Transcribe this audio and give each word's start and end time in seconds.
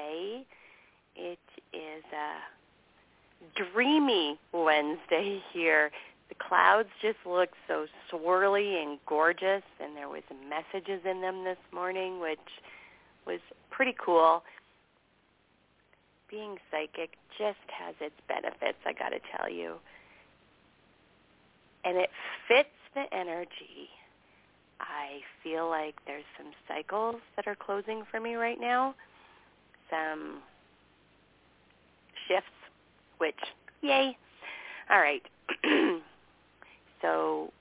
Today. 0.00 0.44
It 1.16 1.38
is 1.72 2.04
a 2.12 3.72
dreamy 3.72 4.38
Wednesday 4.52 5.40
here. 5.52 5.90
The 6.28 6.34
clouds 6.36 6.88
just 7.02 7.18
look 7.26 7.50
so 7.66 7.86
swirly 8.12 8.82
and 8.82 8.98
gorgeous 9.06 9.62
and 9.80 9.96
there 9.96 10.08
was 10.08 10.22
messages 10.48 11.02
in 11.04 11.20
them 11.20 11.44
this 11.44 11.58
morning 11.72 12.20
which 12.20 12.38
was 13.26 13.40
pretty 13.70 13.94
cool. 14.04 14.42
Being 16.30 16.58
psychic 16.70 17.10
just 17.36 17.58
has 17.76 17.94
its 18.00 18.14
benefits, 18.28 18.78
I 18.86 18.92
got 18.92 19.08
to 19.08 19.18
tell 19.36 19.50
you. 19.50 19.76
And 21.84 21.96
it 21.96 22.10
fits 22.46 22.68
the 22.94 23.04
energy 23.12 23.88
I 24.80 25.20
feel 25.42 25.68
like 25.68 25.96
there's 26.06 26.24
some 26.38 26.52
cycles 26.66 27.16
that 27.36 27.46
are 27.46 27.54
closing 27.54 28.02
for 28.10 28.18
me 28.18 28.34
right 28.34 28.58
now, 28.58 28.94
some 29.90 30.38
shifts, 32.28 32.48
which, 33.18 33.38
yay. 33.82 34.16
All 34.90 35.00
right. 35.00 35.22
so 37.02 37.52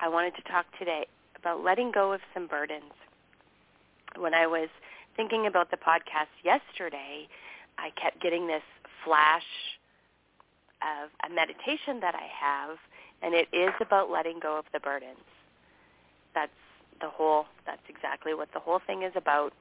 I 0.00 0.08
wanted 0.08 0.34
to 0.36 0.42
talk 0.42 0.66
today 0.78 1.06
about 1.36 1.62
letting 1.62 1.92
go 1.92 2.12
of 2.12 2.20
some 2.34 2.46
burdens. 2.46 2.92
When 4.16 4.34
I 4.34 4.46
was 4.46 4.68
thinking 5.16 5.46
about 5.46 5.70
the 5.70 5.76
podcast 5.76 6.32
yesterday, 6.44 7.28
I 7.78 7.90
kept 8.00 8.20
getting 8.20 8.46
this 8.46 8.62
flash 9.04 9.46
of 10.82 11.10
a 11.28 11.32
meditation 11.32 12.00
that 12.00 12.14
I 12.14 12.26
have, 12.40 12.78
and 13.22 13.34
it 13.34 13.48
is 13.52 13.72
about 13.80 14.10
letting 14.10 14.38
go 14.40 14.58
of 14.58 14.64
the 14.72 14.80
burdens 14.80 15.18
that's 16.34 16.52
the 17.00 17.08
whole 17.08 17.46
that's 17.66 17.82
exactly 17.88 18.34
what 18.34 18.48
the 18.52 18.60
whole 18.60 18.80
thing 18.86 19.02
is 19.02 19.12
about 19.16 19.52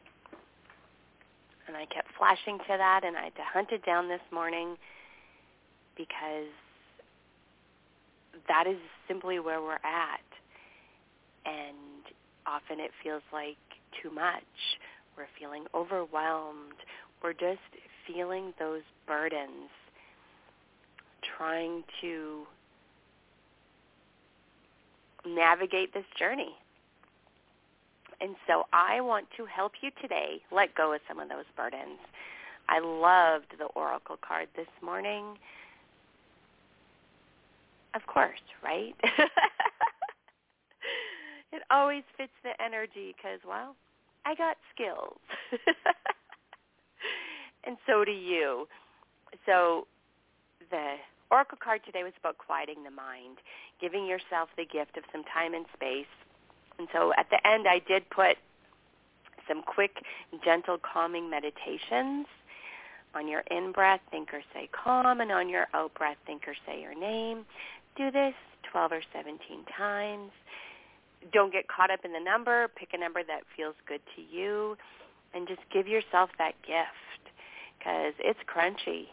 and 1.67 1.75
I 1.75 1.85
kept 1.85 2.06
flashing 2.17 2.57
to 2.57 2.77
that 2.77 3.01
and 3.03 3.15
I 3.15 3.25
had 3.25 3.35
to 3.35 3.43
hunt 3.43 3.71
it 3.71 3.85
down 3.85 4.07
this 4.07 4.21
morning 4.31 4.75
because 5.95 6.51
that 8.47 8.67
is 8.67 8.77
simply 9.07 9.39
where 9.39 9.61
we're 9.61 9.73
at. 9.73 10.21
And 11.45 12.03
often 12.45 12.79
it 12.79 12.91
feels 13.03 13.23
like 13.31 13.57
too 14.01 14.11
much. 14.11 14.43
We're 15.17 15.27
feeling 15.39 15.65
overwhelmed. 15.73 16.77
We're 17.23 17.33
just 17.33 17.59
feeling 18.05 18.53
those 18.59 18.81
burdens 19.07 19.69
trying 21.37 21.83
to 22.01 22.43
navigate 25.25 25.93
this 25.93 26.05
journey. 26.17 26.55
And 28.19 28.35
so 28.47 28.63
I 28.73 29.01
want 29.01 29.27
to 29.37 29.45
help 29.45 29.73
you 29.81 29.91
today 30.01 30.41
let 30.51 30.73
go 30.75 30.93
of 30.93 31.01
some 31.07 31.19
of 31.19 31.29
those 31.29 31.45
burdens. 31.55 31.99
I 32.69 32.79
loved 32.79 33.53
the 33.57 33.65
oracle 33.75 34.17
card 34.27 34.47
this 34.55 34.67
morning. 34.83 35.37
Of 37.93 38.05
course, 38.07 38.41
right? 38.63 38.95
it 41.51 41.61
always 41.71 42.03
fits 42.17 42.33
the 42.43 42.51
energy 42.63 43.15
because, 43.15 43.39
well, 43.47 43.75
I 44.25 44.35
got 44.35 44.57
skills. 44.73 45.19
and 47.63 47.77
so 47.87 48.03
do 48.03 48.11
you. 48.11 48.67
So 49.45 49.87
the 50.69 50.95
Oracle 51.29 51.57
card 51.61 51.81
today 51.85 52.03
was 52.03 52.13
about 52.19 52.37
quieting 52.37 52.83
the 52.83 52.91
mind, 52.91 53.37
giving 53.81 54.05
yourself 54.05 54.49
the 54.57 54.65
gift 54.65 54.97
of 54.97 55.03
some 55.11 55.23
time 55.25 55.53
and 55.53 55.65
space. 55.73 56.11
And 56.79 56.87
so 56.93 57.13
at 57.17 57.29
the 57.29 57.45
end, 57.47 57.67
I 57.67 57.79
did 57.87 58.09
put 58.09 58.37
some 59.47 59.61
quick, 59.63 60.03
gentle, 60.43 60.77
calming 60.77 61.29
meditations. 61.29 62.27
On 63.15 63.27
your 63.27 63.41
in-breath, 63.49 64.01
think 64.11 64.33
or 64.33 64.41
say 64.53 64.69
calm, 64.71 65.21
and 65.21 65.31
on 65.31 65.49
your 65.49 65.67
out-breath, 65.73 66.17
think 66.25 66.43
or 66.47 66.53
say 66.67 66.81
your 66.81 66.93
name. 66.93 67.45
Do 67.95 68.11
this 68.11 68.33
12 68.71 68.91
or 68.91 69.01
17 69.13 69.39
times. 69.75 70.31
Don't 71.33 71.51
get 71.51 71.67
caught 71.67 71.89
up 71.89 72.01
in 72.05 72.13
the 72.13 72.19
number. 72.19 72.67
Pick 72.75 72.89
a 72.93 72.97
number 72.97 73.23
that 73.23 73.41
feels 73.55 73.75
good 73.87 74.01
to 74.15 74.21
you, 74.21 74.77
and 75.33 75.47
just 75.47 75.61
give 75.73 75.87
yourself 75.87 76.29
that 76.37 76.53
gift 76.61 77.33
because 77.79 78.13
it's 78.19 78.39
crunchy 78.45 79.07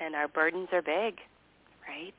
and 0.00 0.14
our 0.14 0.28
burdens 0.28 0.68
are 0.72 0.82
big, 0.82 1.18
right? 1.88 2.14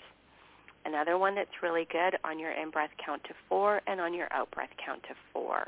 Another 0.86 1.18
one 1.18 1.36
that's 1.36 1.62
really 1.62 1.86
good 1.92 2.18
on 2.24 2.40
your 2.40 2.52
in-breath 2.52 2.92
count 3.04 3.24
to 3.26 3.34
four 3.48 3.81
and 3.86 4.00
on 4.00 4.14
your 4.14 4.31
out-breath 4.31 4.70
count 4.84 5.04
to 5.04 5.16
four. 5.34 5.68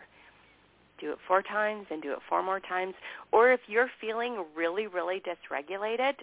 Do 1.00 1.12
it 1.12 1.18
four 1.28 1.42
times 1.42 1.88
and 1.90 2.02
do 2.02 2.12
it 2.14 2.20
four 2.30 2.44
more 2.44 2.60
times. 2.60 2.94
Or 3.32 3.52
if 3.52 3.60
you're 3.68 3.90
feeling 4.00 4.46
really, 4.56 4.88
really 4.88 5.22
dysregulated, 5.22 6.14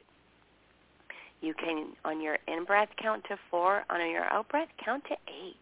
you 1.40 1.54
can, 1.54 1.92
on 2.04 2.20
your 2.20 2.38
in-breath 2.48 2.88
count 3.00 3.24
to 3.28 3.36
four, 3.50 3.84
on 3.90 4.00
your 4.10 4.24
out-breath 4.24 4.68
count 4.84 5.04
to 5.04 5.14
eight. 5.28 5.56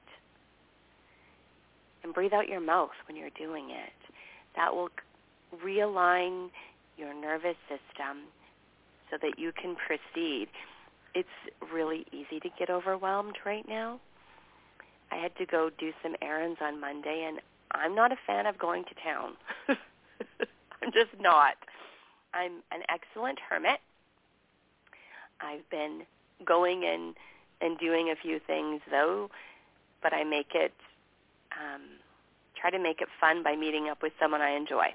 And 2.05 2.15
breathe 2.15 2.33
out 2.33 2.49
your 2.49 2.61
mouth 2.61 2.91
when 3.09 3.17
you're 3.17 3.31
doing 3.31 3.71
it. 3.71 3.93
That 4.55 4.75
will 4.75 4.91
realign 5.65 6.51
your 6.97 7.13
nervous 7.13 7.57
system 7.69 8.29
so 9.11 9.17
that 9.21 9.39
you 9.39 9.53
can 9.53 9.77
proceed. 9.77 10.49
It's 11.15 11.29
really 11.73 12.07
easy 12.13 12.41
to 12.41 12.49
get 12.59 12.71
overwhelmed 12.71 13.37
right 13.45 13.67
now. 13.69 14.01
I 15.11 15.17
had 15.17 15.37
to 15.37 15.47
go 15.47 15.71
do 15.79 15.93
some 16.03 16.15
errands 16.21 16.59
on 16.61 16.81
Monday, 16.81 17.25
and 17.27 17.41
I'm 17.73 17.95
not 17.95 18.13
a 18.13 18.17
fan 18.27 18.47
of 18.47 18.59
going 18.59 18.85
to 18.85 18.95
town. 19.03 19.35
I'm 20.83 20.93
just 20.93 21.21
not. 21.21 21.55
I'm 22.35 22.63
an 22.71 22.83
excellent 22.89 23.39
hermit. 23.49 23.81
I've 25.41 25.69
been 25.71 26.03
going 26.45 26.85
and 26.85 27.15
and 27.61 27.79
doing 27.79 28.11
a 28.11 28.17
few 28.21 28.39
things 28.47 28.83
though, 28.91 29.31
but 30.03 30.13
I 30.13 30.25
make 30.25 30.55
it 30.55 30.75
um, 31.53 31.83
try 32.61 32.71
to 32.71 32.79
make 32.79 33.01
it 33.01 33.09
fun 33.21 33.43
by 33.43 33.57
meeting 33.57 33.89
up 33.89 34.03
with 34.03 34.13
someone 34.21 34.41
I 34.41 34.51
enjoy. 34.51 34.89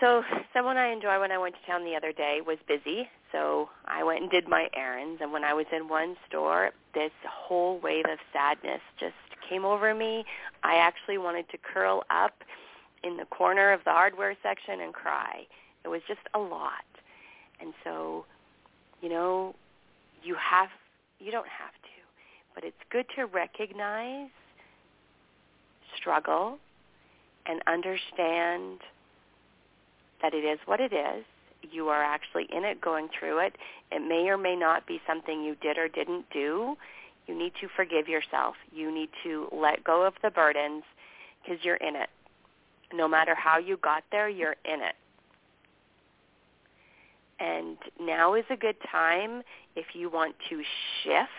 So 0.00 0.22
someone 0.52 0.76
I 0.76 0.92
enjoy 0.92 1.18
when 1.20 1.32
I 1.32 1.38
went 1.38 1.54
to 1.54 1.66
town 1.66 1.84
the 1.84 1.96
other 1.96 2.12
day 2.12 2.40
was 2.46 2.58
busy, 2.68 3.08
so 3.32 3.68
I 3.86 4.04
went 4.04 4.22
and 4.22 4.30
did 4.30 4.48
my 4.48 4.68
errands. 4.74 5.20
And 5.20 5.32
when 5.32 5.44
I 5.44 5.52
was 5.54 5.66
in 5.72 5.88
one 5.88 6.16
store, 6.28 6.70
this 6.94 7.12
whole 7.28 7.78
wave 7.80 8.04
of 8.10 8.18
sadness 8.32 8.80
just 8.98 9.14
came 9.48 9.64
over 9.64 9.94
me. 9.94 10.24
I 10.62 10.76
actually 10.76 11.18
wanted 11.18 11.48
to 11.50 11.58
curl 11.58 12.04
up 12.10 12.34
in 13.02 13.16
the 13.16 13.24
corner 13.26 13.72
of 13.72 13.80
the 13.84 13.92
hardware 13.92 14.36
section 14.42 14.80
and 14.80 14.92
cry. 14.92 15.46
It 15.84 15.88
was 15.88 16.00
just 16.08 16.20
a 16.34 16.38
lot. 16.38 16.84
And 17.60 17.72
so, 17.84 18.26
you 19.00 19.08
know, 19.08 19.54
you 20.22 20.34
have 20.34 20.68
you 21.18 21.30
don't 21.30 21.48
have 21.48 21.72
to, 21.72 22.54
but 22.54 22.64
it's 22.64 22.76
good 22.90 23.06
to 23.16 23.24
recognize 23.24 24.28
struggle 25.96 26.58
and 27.46 27.62
understand 27.66 28.80
that 30.20 30.34
it 30.34 30.44
is 30.44 30.58
what 30.66 30.80
it 30.80 30.92
is. 30.92 31.24
You 31.70 31.88
are 31.88 32.02
actually 32.02 32.46
in 32.54 32.64
it, 32.64 32.80
going 32.80 33.08
through 33.18 33.38
it. 33.46 33.56
It 33.90 34.00
may 34.00 34.28
or 34.28 34.38
may 34.38 34.56
not 34.56 34.86
be 34.86 35.00
something 35.06 35.42
you 35.42 35.56
did 35.56 35.78
or 35.78 35.88
didn't 35.88 36.26
do. 36.32 36.76
You 37.26 37.36
need 37.36 37.52
to 37.60 37.68
forgive 37.74 38.08
yourself. 38.08 38.54
You 38.72 38.92
need 38.92 39.08
to 39.24 39.48
let 39.52 39.82
go 39.84 40.04
of 40.04 40.14
the 40.22 40.30
burdens 40.30 40.84
because 41.42 41.64
you're 41.64 41.76
in 41.76 41.96
it. 41.96 42.08
No 42.92 43.08
matter 43.08 43.34
how 43.34 43.58
you 43.58 43.76
got 43.78 44.04
there, 44.12 44.28
you're 44.28 44.56
in 44.64 44.80
it. 44.80 44.94
And 47.38 47.76
now 48.00 48.34
is 48.34 48.44
a 48.50 48.56
good 48.56 48.76
time 48.90 49.42
if 49.74 49.86
you 49.94 50.08
want 50.08 50.34
to 50.48 50.62
shift, 51.02 51.30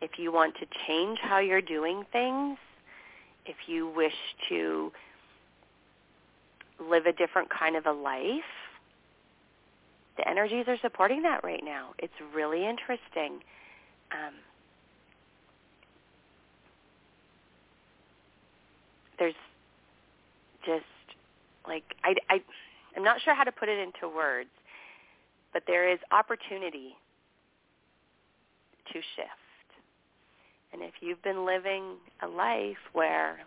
if 0.00 0.12
you 0.18 0.32
want 0.32 0.54
to 0.56 0.66
change 0.86 1.18
how 1.20 1.38
you're 1.38 1.60
doing 1.60 2.04
things, 2.10 2.56
if 3.46 3.56
you 3.66 3.88
wish 3.88 4.14
to 4.48 4.90
live 6.80 7.06
a 7.06 7.12
different 7.12 7.50
kind 7.50 7.76
of 7.76 7.86
a 7.86 7.92
life. 7.92 8.42
The 10.16 10.28
energies 10.28 10.66
are 10.68 10.76
supporting 10.80 11.22
that 11.22 11.42
right 11.42 11.62
now. 11.64 11.90
It's 11.98 12.12
really 12.34 12.66
interesting. 12.66 13.40
Um, 14.12 14.34
there's 19.18 19.34
just 20.64 20.84
like 21.66 21.84
I, 22.04 22.14
I 22.30 22.40
I'm 22.96 23.02
not 23.02 23.20
sure 23.24 23.34
how 23.34 23.44
to 23.44 23.52
put 23.52 23.68
it 23.68 23.78
into 23.78 24.14
words, 24.14 24.50
but 25.52 25.62
there 25.66 25.90
is 25.90 25.98
opportunity 26.12 26.96
to 28.92 28.94
shift. 28.94 29.30
And 30.72 30.82
if 30.82 30.92
you've 31.00 31.22
been 31.22 31.44
living 31.44 31.96
a 32.22 32.26
life 32.28 32.76
where 32.92 33.38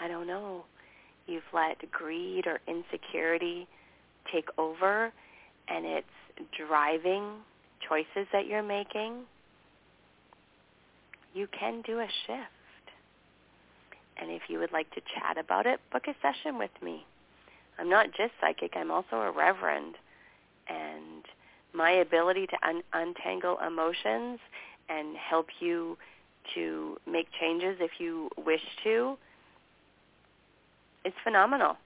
I 0.00 0.08
don't 0.08 0.26
know, 0.26 0.64
you've 1.26 1.42
let 1.52 1.90
greed 1.90 2.46
or 2.46 2.60
insecurity 2.66 3.66
take 4.32 4.48
over 4.58 5.12
and 5.68 5.84
it's 5.84 6.06
driving 6.56 7.24
choices 7.86 8.26
that 8.32 8.46
you're 8.46 8.62
making, 8.62 9.22
you 11.34 11.46
can 11.58 11.82
do 11.82 12.00
a 12.00 12.08
shift. 12.26 12.50
And 14.18 14.30
if 14.30 14.42
you 14.48 14.58
would 14.58 14.72
like 14.72 14.90
to 14.94 15.00
chat 15.00 15.36
about 15.38 15.66
it, 15.66 15.80
book 15.92 16.04
a 16.08 16.14
session 16.22 16.58
with 16.58 16.70
me. 16.82 17.04
I'm 17.78 17.90
not 17.90 18.06
just 18.16 18.32
psychic, 18.40 18.72
I'm 18.74 18.90
also 18.90 19.16
a 19.16 19.30
reverend. 19.30 19.96
And 20.68 21.24
my 21.74 21.90
ability 21.90 22.46
to 22.46 22.56
un- 22.66 22.82
untangle 22.92 23.58
emotions 23.64 24.38
and 24.88 25.16
help 25.16 25.48
you 25.60 25.98
to 26.54 26.96
make 27.06 27.26
changes 27.38 27.76
if 27.80 27.92
you 27.98 28.30
wish 28.38 28.62
to 28.84 29.16
is 31.04 31.12
phenomenal. 31.22 31.76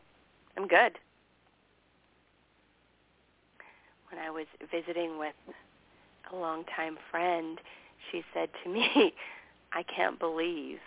I'm 0.56 0.68
good. 0.68 0.98
When 4.10 4.20
I 4.20 4.30
was 4.30 4.46
visiting 4.70 5.18
with 5.18 5.34
a 6.32 6.36
longtime 6.36 6.98
friend, 7.10 7.58
she 8.10 8.22
said 8.34 8.48
to 8.64 8.70
me, 8.70 9.14
I 9.72 9.82
can't 9.84 10.18
believe 10.18 10.78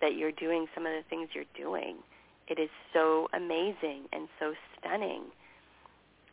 that 0.00 0.14
you're 0.14 0.32
doing 0.32 0.66
some 0.74 0.86
of 0.86 0.92
the 0.92 1.02
things 1.10 1.28
you're 1.34 1.44
doing. 1.56 1.96
It 2.46 2.58
is 2.58 2.70
so 2.92 3.28
amazing 3.34 4.04
and 4.12 4.28
so 4.38 4.54
stunning. 4.78 5.22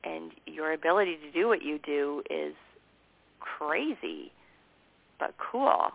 And 0.04 0.32
your 0.46 0.72
ability 0.72 1.18
to 1.18 1.32
do 1.32 1.48
what 1.48 1.64
you 1.64 1.80
do 1.80 2.22
is 2.30 2.54
crazy, 3.40 4.32
but 5.20 5.34
cool. 5.38 5.92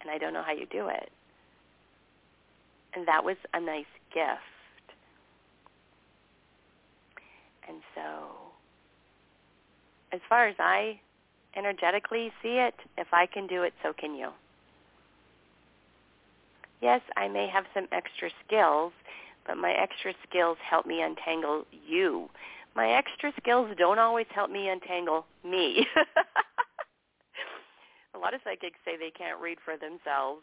And 0.00 0.10
I 0.10 0.18
don't 0.18 0.32
know 0.32 0.42
how 0.42 0.52
you 0.52 0.66
do 0.66 0.88
it. 0.88 1.10
And 2.94 3.08
that 3.08 3.24
was 3.24 3.36
a 3.54 3.60
nice 3.60 3.84
gift. 4.12 4.59
And 7.70 7.80
so 7.94 8.50
as 10.12 10.20
far 10.28 10.48
as 10.48 10.56
I 10.58 11.00
energetically 11.56 12.32
see 12.42 12.58
it, 12.58 12.74
if 12.98 13.06
I 13.12 13.26
can 13.26 13.46
do 13.46 13.62
it, 13.62 13.72
so 13.82 13.92
can 13.92 14.16
you. 14.16 14.30
Yes, 16.82 17.00
I 17.16 17.28
may 17.28 17.46
have 17.46 17.66
some 17.72 17.86
extra 17.92 18.30
skills, 18.44 18.92
but 19.46 19.56
my 19.56 19.72
extra 19.72 20.12
skills 20.28 20.58
help 20.68 20.84
me 20.84 21.00
untangle 21.02 21.64
you. 21.86 22.28
My 22.74 22.90
extra 22.90 23.32
skills 23.40 23.70
don't 23.78 24.00
always 24.00 24.26
help 24.34 24.50
me 24.50 24.68
untangle 24.68 25.24
me. 25.44 25.86
a 28.14 28.18
lot 28.18 28.34
of 28.34 28.40
psychics 28.42 28.78
say 28.84 28.96
they 28.96 29.12
can't 29.16 29.40
read 29.40 29.58
for 29.64 29.76
themselves. 29.76 30.42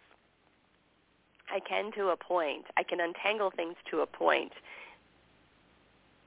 I 1.49 1.59
can 1.67 1.91
to 1.93 2.09
a 2.09 2.17
point. 2.17 2.65
I 2.77 2.83
can 2.83 2.99
untangle 3.01 3.51
things 3.55 3.75
to 3.91 3.99
a 3.99 4.05
point 4.05 4.51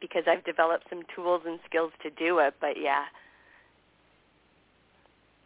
because 0.00 0.24
I've 0.26 0.44
developed 0.44 0.84
some 0.88 1.02
tools 1.14 1.42
and 1.46 1.58
skills 1.66 1.92
to 2.02 2.10
do 2.10 2.38
it, 2.38 2.54
but 2.60 2.80
yeah, 2.80 3.04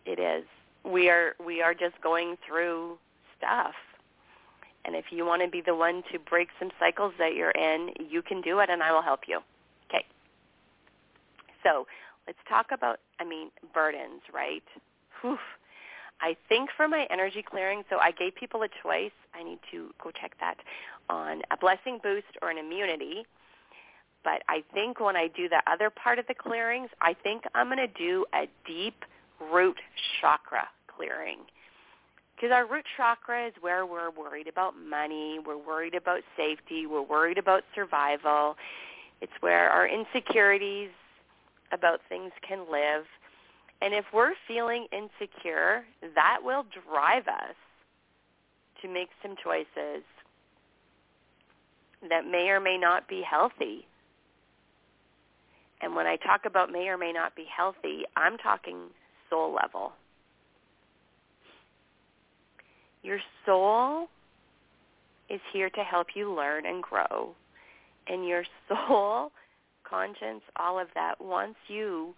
it 0.06 0.18
is. 0.18 0.44
We 0.84 1.08
are 1.08 1.34
we 1.44 1.62
are 1.62 1.74
just 1.74 2.00
going 2.02 2.36
through 2.46 2.98
stuff. 3.38 3.74
And 4.84 4.94
if 4.94 5.06
you 5.10 5.24
want 5.24 5.42
to 5.42 5.48
be 5.48 5.62
the 5.62 5.74
one 5.74 6.02
to 6.12 6.18
break 6.18 6.48
some 6.58 6.70
cycles 6.78 7.14
that 7.18 7.34
you're 7.34 7.52
in, 7.52 7.90
you 8.10 8.20
can 8.20 8.42
do 8.42 8.58
it 8.58 8.68
and 8.68 8.82
I 8.82 8.92
will 8.92 9.02
help 9.02 9.20
you. 9.26 9.40
Okay. 9.88 10.04
So 11.62 11.86
let's 12.26 12.38
talk 12.48 12.66
about, 12.70 13.00
I 13.18 13.24
mean, 13.24 13.50
burdens, 13.72 14.20
right? 14.32 14.62
Whew. 15.22 15.38
I 16.20 16.36
think 16.48 16.70
for 16.76 16.86
my 16.86 17.06
energy 17.10 17.42
clearing, 17.42 17.82
so 17.90 17.98
I 17.98 18.10
gave 18.10 18.34
people 18.34 18.62
a 18.62 18.68
choice. 18.82 19.12
I 19.34 19.42
need 19.42 19.58
to 19.72 19.90
go 20.02 20.10
check 20.10 20.32
that 20.40 20.56
on 21.08 21.42
a 21.50 21.56
blessing 21.56 21.98
boost 22.02 22.38
or 22.40 22.50
an 22.50 22.58
immunity. 22.58 23.24
But 24.24 24.42
I 24.48 24.64
think 24.72 25.00
when 25.00 25.16
I 25.16 25.28
do 25.28 25.48
the 25.48 25.62
other 25.70 25.90
part 25.90 26.18
of 26.18 26.26
the 26.26 26.34
clearings, 26.34 26.88
I 27.00 27.14
think 27.14 27.44
I'm 27.54 27.66
going 27.66 27.78
to 27.78 27.86
do 27.86 28.24
a 28.34 28.48
deep 28.66 29.04
root 29.52 29.76
chakra 30.20 30.66
clearing. 30.96 31.40
Because 32.34 32.50
our 32.52 32.66
root 32.66 32.84
chakra 32.96 33.46
is 33.46 33.52
where 33.60 33.86
we're 33.86 34.10
worried 34.10 34.48
about 34.48 34.74
money, 34.76 35.38
we're 35.44 35.58
worried 35.58 35.94
about 35.94 36.20
safety, 36.36 36.86
we're 36.86 37.02
worried 37.02 37.38
about 37.38 37.62
survival. 37.74 38.56
It's 39.20 39.32
where 39.40 39.70
our 39.70 39.86
insecurities 39.86 40.90
about 41.70 42.00
things 42.08 42.32
can 42.46 42.60
live. 42.70 43.04
And 43.82 43.94
if 43.94 44.04
we're 44.12 44.32
feeling 44.48 44.86
insecure, 44.92 45.84
that 46.14 46.38
will 46.42 46.64
drive 46.88 47.28
us 47.28 47.54
to 48.82 48.88
make 48.88 49.08
some 49.22 49.36
choices 49.42 50.02
that 52.08 52.26
may 52.26 52.48
or 52.48 52.60
may 52.60 52.78
not 52.78 53.08
be 53.08 53.22
healthy. 53.22 53.86
And 55.84 55.94
when 55.94 56.06
I 56.06 56.16
talk 56.16 56.46
about 56.46 56.72
may 56.72 56.88
or 56.88 56.96
may 56.96 57.12
not 57.12 57.36
be 57.36 57.44
healthy, 57.54 58.04
I'm 58.16 58.38
talking 58.38 58.88
soul 59.28 59.54
level. 59.54 59.92
Your 63.02 63.18
soul 63.44 64.08
is 65.28 65.42
here 65.52 65.68
to 65.68 65.80
help 65.82 66.06
you 66.14 66.32
learn 66.34 66.64
and 66.64 66.82
grow. 66.82 67.34
And 68.06 68.26
your 68.26 68.44
soul, 68.68 69.30
conscience, 69.86 70.40
all 70.58 70.78
of 70.78 70.88
that 70.94 71.20
wants 71.20 71.58
you 71.68 72.14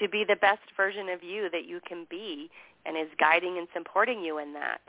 to 0.00 0.08
be 0.08 0.22
the 0.22 0.36
best 0.36 0.62
version 0.76 1.08
of 1.08 1.24
you 1.24 1.50
that 1.50 1.66
you 1.66 1.80
can 1.84 2.06
be 2.08 2.48
and 2.86 2.96
is 2.96 3.08
guiding 3.18 3.58
and 3.58 3.66
supporting 3.74 4.22
you 4.22 4.38
in 4.38 4.52
that. 4.52 4.82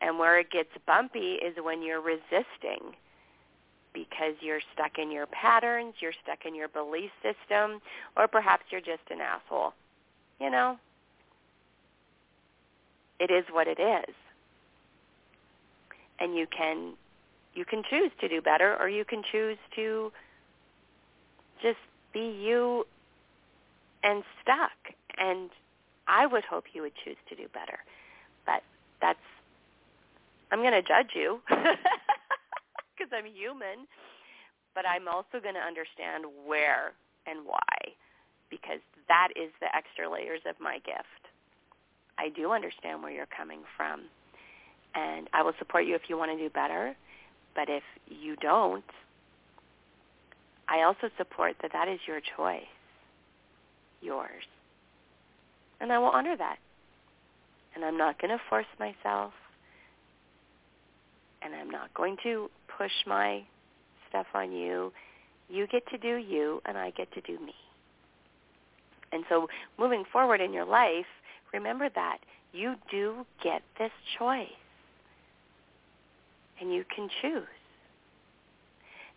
And 0.00 0.18
where 0.18 0.40
it 0.40 0.50
gets 0.50 0.70
bumpy 0.88 1.34
is 1.34 1.54
when 1.62 1.84
you're 1.84 2.00
resisting 2.00 2.96
because 3.92 4.34
you're 4.40 4.60
stuck 4.74 4.98
in 4.98 5.10
your 5.10 5.26
patterns, 5.26 5.94
you're 6.00 6.14
stuck 6.22 6.46
in 6.46 6.54
your 6.54 6.68
belief 6.68 7.10
system, 7.22 7.80
or 8.16 8.28
perhaps 8.28 8.64
you're 8.70 8.80
just 8.80 9.02
an 9.10 9.20
asshole. 9.20 9.72
You 10.40 10.50
know? 10.50 10.78
It 13.20 13.30
is 13.30 13.44
what 13.52 13.68
it 13.68 13.78
is. 13.78 14.14
And 16.18 16.36
you 16.36 16.46
can 16.46 16.94
you 17.54 17.64
can 17.64 17.82
choose 17.88 18.10
to 18.20 18.28
do 18.28 18.40
better 18.40 18.76
or 18.80 18.88
you 18.88 19.04
can 19.04 19.22
choose 19.30 19.58
to 19.76 20.10
just 21.62 21.78
be 22.12 22.20
you 22.42 22.86
and 24.02 24.24
stuck. 24.42 24.94
And 25.18 25.50
I 26.08 26.26
would 26.26 26.44
hope 26.44 26.64
you 26.72 26.82
would 26.82 26.94
choose 27.04 27.16
to 27.28 27.36
do 27.36 27.44
better. 27.52 27.78
But 28.46 28.62
that's 29.00 29.18
I'm 30.50 30.60
going 30.60 30.72
to 30.72 30.82
judge 30.82 31.12
you 31.14 31.40
because 32.96 33.10
I'm 33.12 33.26
human, 33.26 33.88
but 34.74 34.84
I'm 34.86 35.08
also 35.08 35.40
going 35.42 35.56
to 35.56 35.64
understand 35.64 36.24
where 36.46 36.92
and 37.26 37.46
why 37.46 37.96
because 38.52 38.84
that 39.08 39.28
is 39.34 39.50
the 39.60 39.74
extra 39.74 40.12
layers 40.12 40.42
of 40.46 40.54
my 40.60 40.74
gift. 40.84 41.22
I 42.18 42.28
do 42.28 42.52
understand 42.52 43.02
where 43.02 43.10
you're 43.10 43.32
coming 43.34 43.60
from. 43.76 44.02
And 44.94 45.26
I 45.32 45.42
will 45.42 45.54
support 45.58 45.86
you 45.86 45.94
if 45.94 46.02
you 46.08 46.18
want 46.18 46.30
to 46.32 46.36
do 46.36 46.50
better. 46.50 46.94
But 47.56 47.70
if 47.70 47.82
you 48.08 48.36
don't, 48.36 48.84
I 50.68 50.82
also 50.82 51.08
support 51.16 51.56
that 51.62 51.72
that 51.72 51.88
is 51.88 51.98
your 52.06 52.20
choice, 52.36 52.62
yours. 54.02 54.44
And 55.80 55.90
I 55.90 55.98
will 55.98 56.06
honor 56.06 56.36
that. 56.36 56.56
And 57.74 57.84
I'm 57.84 57.96
not 57.96 58.20
going 58.20 58.30
to 58.30 58.40
force 58.50 58.66
myself. 58.78 59.32
And 61.40 61.54
I'm 61.54 61.70
not 61.70 61.92
going 61.94 62.18
to 62.22 62.50
push 62.76 62.92
my 63.06 63.42
stuff 64.08 64.26
on 64.34 64.52
you. 64.52 64.92
You 65.48 65.66
get 65.66 65.86
to 65.88 65.98
do 65.98 66.16
you, 66.16 66.60
and 66.64 66.78
I 66.78 66.90
get 66.90 67.12
to 67.14 67.20
do 67.20 67.38
me. 67.44 67.54
And 69.12 69.24
so 69.28 69.48
moving 69.78 70.04
forward 70.10 70.40
in 70.40 70.52
your 70.52 70.64
life, 70.64 71.06
remember 71.52 71.88
that 71.94 72.18
you 72.52 72.74
do 72.90 73.26
get 73.42 73.62
this 73.78 73.90
choice. 74.18 74.48
And 76.60 76.72
you 76.72 76.84
can 76.94 77.08
choose. 77.20 77.42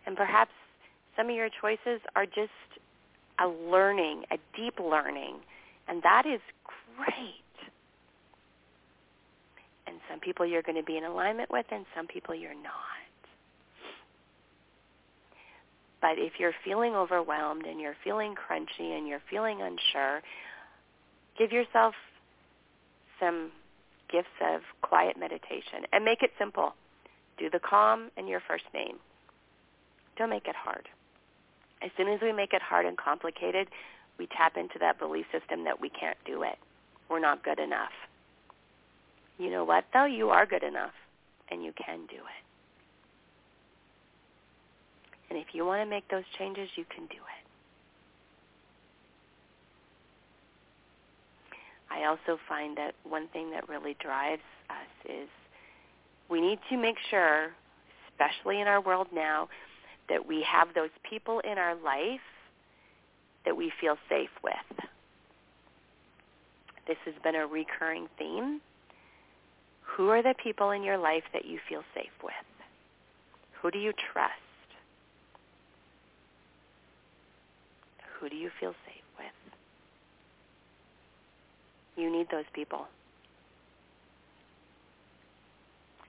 And 0.06 0.16
perhaps 0.16 0.50
some 1.16 1.28
of 1.28 1.36
your 1.36 1.48
choices 1.60 2.00
are 2.14 2.26
just 2.26 2.50
a 3.38 3.46
learning, 3.46 4.24
a 4.30 4.38
deep 4.56 4.78
learning, 4.80 5.36
and 5.88 6.02
that 6.02 6.26
is 6.26 6.40
great. 6.96 7.42
And 9.86 9.96
some 10.10 10.20
people 10.20 10.44
you're 10.44 10.62
going 10.62 10.76
to 10.76 10.82
be 10.82 10.96
in 10.96 11.04
alignment 11.04 11.50
with 11.50 11.66
and 11.70 11.86
some 11.94 12.06
people 12.06 12.34
you're 12.34 12.54
not. 12.54 13.05
But 16.06 16.20
if 16.20 16.34
you're 16.38 16.54
feeling 16.64 16.94
overwhelmed 16.94 17.66
and 17.66 17.80
you're 17.80 17.96
feeling 18.04 18.36
crunchy 18.36 18.96
and 18.96 19.08
you're 19.08 19.22
feeling 19.28 19.60
unsure, 19.60 20.22
give 21.36 21.50
yourself 21.50 21.96
some 23.18 23.50
gifts 24.08 24.28
of 24.40 24.60
quiet 24.82 25.18
meditation 25.18 25.82
and 25.92 26.04
make 26.04 26.22
it 26.22 26.30
simple. 26.38 26.74
Do 27.38 27.50
the 27.50 27.58
calm 27.58 28.12
and 28.16 28.28
your 28.28 28.38
first 28.46 28.66
name. 28.72 28.98
Don't 30.16 30.30
make 30.30 30.46
it 30.46 30.54
hard. 30.54 30.88
As 31.82 31.90
soon 31.96 32.06
as 32.06 32.20
we 32.22 32.32
make 32.32 32.52
it 32.52 32.62
hard 32.62 32.86
and 32.86 32.96
complicated, 32.96 33.66
we 34.16 34.28
tap 34.28 34.56
into 34.56 34.78
that 34.78 35.00
belief 35.00 35.26
system 35.32 35.64
that 35.64 35.80
we 35.80 35.88
can't 35.88 36.18
do 36.24 36.44
it. 36.44 36.56
We're 37.10 37.18
not 37.18 37.42
good 37.42 37.58
enough. 37.58 37.90
You 39.38 39.50
know 39.50 39.64
what, 39.64 39.86
though? 39.92 40.06
You 40.06 40.30
are 40.30 40.46
good 40.46 40.62
enough, 40.62 40.94
and 41.50 41.64
you 41.64 41.72
can 41.72 42.06
do 42.06 42.14
it. 42.18 42.45
And 45.36 45.44
if 45.46 45.54
you 45.54 45.66
want 45.66 45.82
to 45.82 45.86
make 45.86 46.08
those 46.08 46.24
changes, 46.38 46.66
you 46.76 46.86
can 46.88 47.04
do 47.08 47.16
it. 47.16 47.44
I 51.90 52.06
also 52.06 52.40
find 52.48 52.74
that 52.78 52.94
one 53.04 53.28
thing 53.34 53.50
that 53.50 53.68
really 53.68 53.94
drives 54.00 54.40
us 54.70 55.10
is 55.10 55.28
we 56.30 56.40
need 56.40 56.58
to 56.70 56.78
make 56.78 56.96
sure, 57.10 57.50
especially 58.08 58.62
in 58.62 58.66
our 58.66 58.80
world 58.80 59.08
now, 59.14 59.50
that 60.08 60.26
we 60.26 60.42
have 60.50 60.68
those 60.74 60.88
people 61.02 61.40
in 61.40 61.58
our 61.58 61.74
life 61.74 62.20
that 63.44 63.54
we 63.54 63.70
feel 63.78 63.98
safe 64.08 64.30
with. 64.42 64.86
This 66.88 66.96
has 67.04 67.14
been 67.22 67.34
a 67.34 67.46
recurring 67.46 68.08
theme. 68.18 68.62
Who 69.82 70.08
are 70.08 70.22
the 70.22 70.34
people 70.42 70.70
in 70.70 70.82
your 70.82 70.96
life 70.96 71.24
that 71.34 71.44
you 71.44 71.58
feel 71.68 71.82
safe 71.94 72.16
with? 72.24 72.32
Who 73.60 73.70
do 73.70 73.78
you 73.78 73.92
trust? 74.14 74.45
Who 78.20 78.28
do 78.28 78.36
you 78.36 78.50
feel 78.58 78.74
safe 78.86 79.02
with? 79.18 79.26
You 81.96 82.10
need 82.10 82.28
those 82.30 82.44
people. 82.54 82.86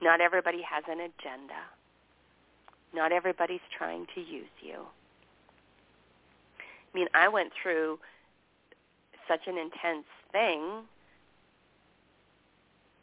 Not 0.00 0.20
everybody 0.20 0.62
has 0.62 0.84
an 0.88 1.00
agenda. 1.00 1.60
Not 2.94 3.12
everybody's 3.12 3.60
trying 3.76 4.06
to 4.14 4.20
use 4.20 4.46
you. 4.62 4.86
I 6.58 6.98
mean, 6.98 7.08
I 7.14 7.28
went 7.28 7.52
through 7.62 7.98
such 9.26 9.46
an 9.46 9.58
intense 9.58 10.06
thing 10.32 10.84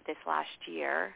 this 0.08 0.18
last 0.26 0.68
year, 0.68 1.14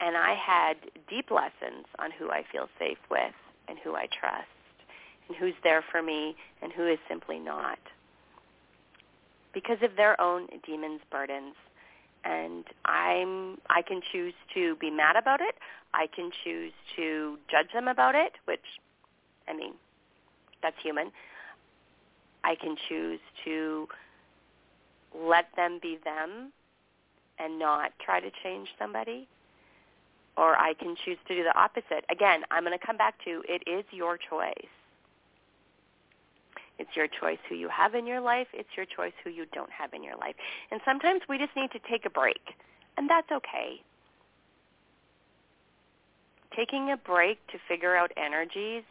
and 0.00 0.16
I 0.16 0.34
had 0.34 0.76
deep 1.08 1.30
lessons 1.30 1.86
on 1.98 2.10
who 2.10 2.30
I 2.30 2.42
feel 2.50 2.68
safe 2.78 2.98
with 3.10 3.34
and 3.68 3.78
who 3.82 3.94
I 3.94 4.06
trust 4.20 4.51
and 5.32 5.40
who's 5.40 5.54
there 5.62 5.82
for 5.90 6.02
me 6.02 6.36
and 6.60 6.72
who 6.72 6.86
is 6.86 6.98
simply 7.08 7.38
not. 7.38 7.78
Because 9.54 9.78
of 9.82 9.96
their 9.96 10.20
own 10.20 10.48
demons 10.66 11.00
burdens. 11.10 11.54
And 12.24 12.64
i'm 12.84 13.58
i 13.68 13.82
can 13.82 14.00
choose 14.12 14.34
to 14.54 14.76
be 14.76 14.90
mad 14.90 15.16
about 15.16 15.40
it. 15.40 15.56
I 15.94 16.06
can 16.06 16.30
choose 16.44 16.72
to 16.96 17.36
judge 17.50 17.72
them 17.74 17.88
about 17.88 18.14
it 18.14 18.32
which 18.44 18.60
i 19.48 19.52
mean 19.52 19.72
that's 20.62 20.76
human. 20.80 21.10
I 22.44 22.54
can 22.54 22.76
choose 22.88 23.20
to 23.44 23.88
let 25.16 25.46
them 25.56 25.80
be 25.82 25.98
them 26.04 26.52
and 27.38 27.58
not 27.58 27.92
try 28.04 28.20
to 28.20 28.30
change 28.44 28.68
somebody. 28.78 29.26
Or 30.36 30.56
i 30.56 30.74
can 30.74 30.94
choose 31.04 31.18
to 31.26 31.34
do 31.34 31.42
the 31.42 31.58
opposite. 31.58 32.04
Again 32.08 32.42
i'm 32.52 32.62
going 32.64 32.78
to 32.78 32.86
come 32.86 32.96
back 32.96 33.16
to 33.24 33.42
it 33.48 33.64
is 33.66 33.84
your 33.90 34.16
choice 34.16 34.70
it's 36.78 36.90
your 36.96 37.06
choice 37.06 37.38
who 37.48 37.54
you 37.54 37.68
have 37.68 37.94
in 37.94 38.06
your 38.06 38.20
life. 38.20 38.48
It's 38.52 38.68
your 38.76 38.86
choice 38.86 39.12
who 39.22 39.30
you 39.30 39.46
don't 39.52 39.70
have 39.70 39.92
in 39.92 40.02
your 40.02 40.16
life. 40.16 40.34
And 40.70 40.80
sometimes 40.84 41.22
we 41.28 41.38
just 41.38 41.54
need 41.56 41.70
to 41.72 41.78
take 41.90 42.04
a 42.06 42.10
break, 42.10 42.40
and 42.96 43.08
that's 43.08 43.30
okay. 43.30 43.80
Taking 46.56 46.90
a 46.90 46.96
break 46.96 47.38
to 47.48 47.58
figure 47.68 47.96
out 47.96 48.10
energies 48.16 48.84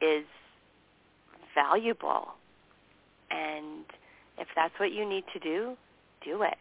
is 0.00 0.24
valuable. 1.54 2.28
And 3.30 3.84
if 4.38 4.48
that's 4.54 4.74
what 4.78 4.92
you 4.92 5.08
need 5.08 5.24
to 5.32 5.38
do, 5.40 5.76
do 6.24 6.42
it, 6.42 6.58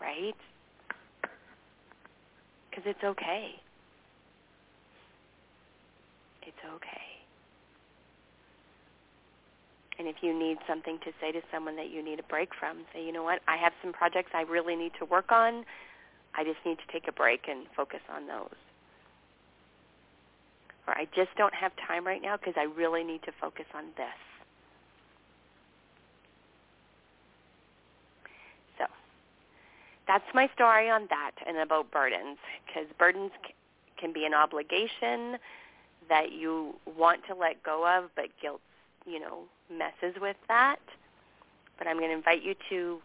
right? 0.00 0.36
Because 2.70 2.84
it's 2.86 3.02
okay. 3.02 3.52
It's 6.42 6.74
okay. 6.74 7.13
And 9.98 10.08
if 10.08 10.16
you 10.22 10.36
need 10.36 10.58
something 10.66 10.98
to 11.04 11.12
say 11.20 11.30
to 11.32 11.40
someone 11.52 11.76
that 11.76 11.90
you 11.90 12.02
need 12.02 12.18
a 12.18 12.24
break 12.24 12.50
from, 12.58 12.78
say, 12.92 13.04
you 13.04 13.12
know 13.12 13.22
what, 13.22 13.40
I 13.46 13.56
have 13.56 13.72
some 13.82 13.92
projects 13.92 14.30
I 14.34 14.42
really 14.42 14.74
need 14.74 14.92
to 14.98 15.04
work 15.04 15.30
on. 15.30 15.64
I 16.34 16.42
just 16.42 16.58
need 16.66 16.78
to 16.78 16.92
take 16.92 17.06
a 17.06 17.12
break 17.12 17.46
and 17.48 17.66
focus 17.76 18.00
on 18.12 18.26
those. 18.26 18.56
Or 20.86 20.94
I 20.98 21.06
just 21.14 21.30
don't 21.36 21.54
have 21.54 21.72
time 21.86 22.06
right 22.06 22.20
now 22.20 22.36
because 22.36 22.54
I 22.56 22.64
really 22.64 23.04
need 23.04 23.22
to 23.22 23.32
focus 23.40 23.66
on 23.72 23.84
this. 23.96 24.18
So 28.78 28.86
that's 30.08 30.24
my 30.34 30.50
story 30.54 30.90
on 30.90 31.06
that 31.08 31.32
and 31.46 31.56
about 31.58 31.90
burdens 31.92 32.38
because 32.66 32.86
burdens 32.98 33.30
can 33.96 34.12
be 34.12 34.26
an 34.26 34.34
obligation 34.34 35.38
that 36.08 36.32
you 36.32 36.74
want 36.84 37.20
to 37.28 37.34
let 37.34 37.62
go 37.62 37.86
of, 37.86 38.10
but 38.16 38.26
guilt 38.42 38.60
you 39.06 39.20
know, 39.20 39.44
messes 39.70 40.14
with 40.20 40.36
that. 40.48 40.80
But 41.78 41.86
I'm 41.86 41.98
going 41.98 42.10
to 42.10 42.16
invite 42.16 42.42
you 42.42 42.54
to 42.70 43.00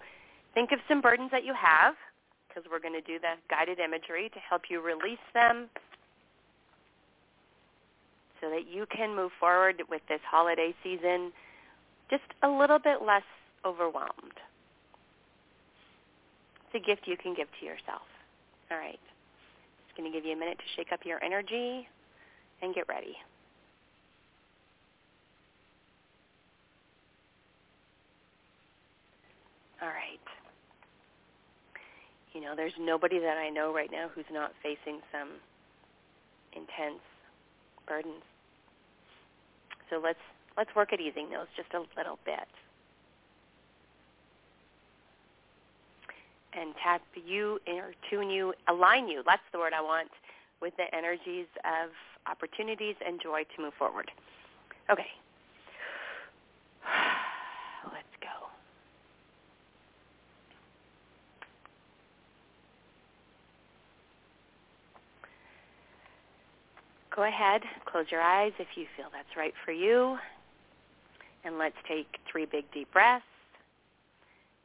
think 0.53 0.71
of 0.71 0.79
some 0.87 1.01
burdens 1.01 1.31
that 1.31 1.43
you 1.43 1.53
have 1.53 1.95
because 2.47 2.63
we're 2.69 2.79
going 2.79 2.93
to 2.93 3.01
do 3.01 3.19
the 3.19 3.33
guided 3.49 3.79
imagery 3.79 4.29
to 4.33 4.39
help 4.39 4.63
you 4.69 4.81
release 4.81 5.23
them 5.33 5.69
so 8.41 8.49
that 8.49 8.67
you 8.71 8.85
can 8.95 9.15
move 9.15 9.31
forward 9.39 9.81
with 9.89 10.01
this 10.07 10.21
holiday 10.29 10.73
season 10.83 11.31
just 12.09 12.23
a 12.43 12.49
little 12.49 12.79
bit 12.79 13.01
less 13.05 13.23
overwhelmed. 13.65 14.39
It's 16.65 16.83
a 16.83 16.87
gift 16.87 17.07
you 17.07 17.17
can 17.17 17.33
give 17.33 17.47
to 17.59 17.65
yourself. 17.65 18.07
All 18.71 18.77
right. 18.77 18.99
Just 19.87 19.97
going 19.97 20.11
to 20.11 20.17
give 20.17 20.25
you 20.25 20.33
a 20.33 20.39
minute 20.39 20.57
to 20.57 20.63
shake 20.75 20.91
up 20.91 21.01
your 21.03 21.23
energy 21.23 21.87
and 22.61 22.73
get 22.73 22.87
ready. 22.87 23.15
All 29.81 29.87
right. 29.87 30.19
You 32.33 32.41
know, 32.41 32.55
there's 32.55 32.73
nobody 32.79 33.19
that 33.19 33.37
I 33.37 33.49
know 33.49 33.73
right 33.73 33.89
now 33.91 34.09
who's 34.13 34.25
not 34.31 34.51
facing 34.61 35.01
some 35.11 35.29
intense 36.53 37.01
burdens. 37.87 38.23
So 39.89 39.99
let's 40.03 40.19
let's 40.57 40.69
work 40.75 40.93
at 40.93 40.99
easing 40.99 41.29
those 41.29 41.47
just 41.55 41.73
a 41.73 41.79
little 41.97 42.19
bit. 42.25 42.47
And 46.53 46.73
tap 46.83 47.01
you 47.25 47.59
or 47.67 47.93
tune 48.09 48.29
you, 48.29 48.53
align 48.67 49.07
you, 49.07 49.21
that's 49.25 49.41
the 49.51 49.59
word 49.59 49.71
I 49.73 49.81
want, 49.81 50.09
with 50.61 50.73
the 50.77 50.93
energies 50.95 51.45
of 51.63 51.91
opportunities 52.29 52.95
and 53.05 53.21
joy 53.21 53.43
to 53.55 53.61
move 53.61 53.73
forward. 53.77 54.11
Okay. 54.89 55.07
Go 67.19 67.25
ahead, 67.25 67.63
close 67.83 68.05
your 68.09 68.21
eyes 68.21 68.53
if 68.59 68.67
you 68.77 68.85
feel 68.95 69.07
that's 69.11 69.35
right 69.35 69.53
for 69.65 69.73
you. 69.73 70.17
And 71.43 71.57
let's 71.57 71.75
take 71.85 72.07
three 72.31 72.45
big 72.45 72.63
deep 72.73 72.89
breaths. 72.93 73.25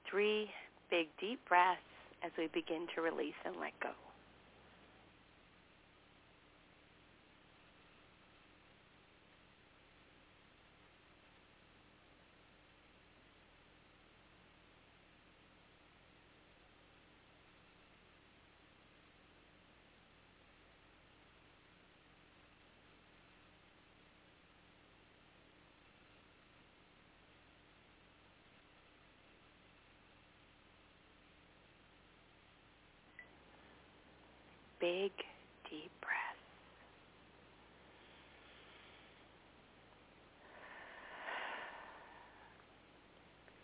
Three 0.09 0.49
big 0.89 1.09
deep 1.21 1.41
breaths 1.49 1.81
as 2.25 2.31
we 2.39 2.47
begin 2.47 2.87
to 2.95 3.01
release 3.01 3.35
and 3.45 3.57
let 3.61 3.73
go. 3.81 3.91
Big, 34.85 35.13
deep 35.71 35.91
breath. 36.03 36.13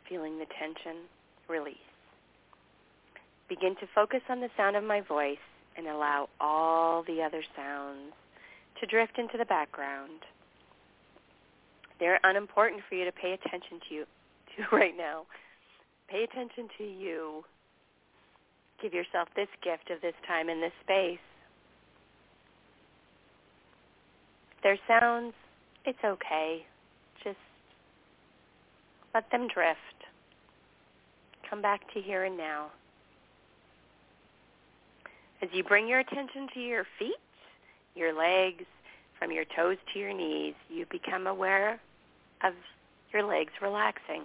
Feeling 0.09 0.39
the 0.39 0.47
tension 0.59 1.03
release. 1.47 1.77
Begin 3.51 3.75
to 3.81 3.87
focus 3.95 4.21
on 4.31 4.41
the 4.41 4.49
sound 4.57 4.77
of 4.77 4.85
my 4.85 5.03
voice 5.03 5.37
and 5.77 5.87
allow 5.87 6.31
all 6.41 7.03
the 7.03 7.21
other 7.23 7.43
sounds 7.55 8.15
to 8.81 8.87
drift 8.87 9.19
into 9.19 9.37
the 9.37 9.45
background. 9.45 10.21
They're 11.99 12.19
unimportant 12.25 12.81
for 12.89 12.95
you 12.95 13.05
to 13.05 13.13
pay 13.13 13.33
attention 13.35 13.79
to, 13.91 13.97
to 14.57 14.75
right 14.77 14.97
now. 14.97 15.27
Pay 16.09 16.25
attention 16.25 16.69
to 16.79 16.85
you. 16.85 17.45
Give 18.83 18.95
yourself 18.95 19.29
this 19.37 19.49
gift 19.63 19.91
of 19.91 20.01
this 20.01 20.15
time 20.27 20.49
and 20.49 20.63
this 20.63 20.73
space. 20.83 21.19
If 24.57 24.63
there's 24.63 24.79
sounds, 24.89 25.35
it's 25.85 25.99
okay. 26.05 26.65
Just 27.23 27.37
let 29.15 29.31
them 29.31 29.49
drift. 29.53 29.79
Come 31.49 31.61
back 31.61 31.81
to 31.95 32.01
here 32.01 32.25
and 32.25 32.37
now. 32.37 32.69
As 35.43 35.49
you 35.53 35.65
bring 35.65 35.89
your 35.89 36.01
attention 36.01 36.49
to 36.55 36.61
your 36.61 36.85
feet, 36.99 37.15
your 37.95 38.17
legs, 38.17 38.65
from 39.19 39.33
your 39.33 39.45
toes 39.57 39.77
to 39.93 39.99
your 39.99 40.15
knees, 40.15 40.55
you 40.69 40.87
become 40.91 41.27
aware 41.27 41.81
of 42.43 42.55
your 43.13 43.25
legs 43.25 43.53
relaxing. 43.61 44.23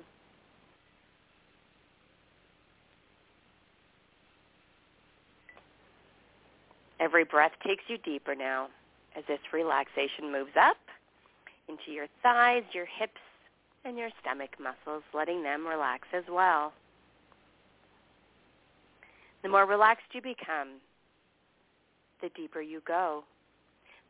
Every 6.99 7.23
breath 7.23 7.51
takes 7.65 7.83
you 7.87 7.97
deeper 7.97 8.35
now 8.35 8.67
as 9.17 9.23
this 9.27 9.39
relaxation 9.53 10.31
moves 10.31 10.55
up 10.59 10.77
into 11.67 11.91
your 11.91 12.07
thighs, 12.23 12.63
your 12.73 12.85
hips, 12.85 13.21
and 13.83 13.97
your 13.97 14.09
stomach 14.21 14.51
muscles, 14.59 15.03
letting 15.13 15.43
them 15.43 15.65
relax 15.65 16.07
as 16.13 16.23
well. 16.29 16.73
The 19.43 19.49
more 19.49 19.65
relaxed 19.65 20.07
you 20.13 20.21
become, 20.21 20.79
the 22.21 22.29
deeper 22.35 22.61
you 22.61 22.81
go. 22.87 23.23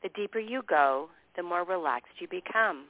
The 0.02 0.10
deeper 0.10 0.39
you 0.39 0.62
go, 0.67 1.10
the 1.36 1.43
more 1.43 1.63
relaxed 1.63 2.13
you 2.19 2.28
become. 2.28 2.86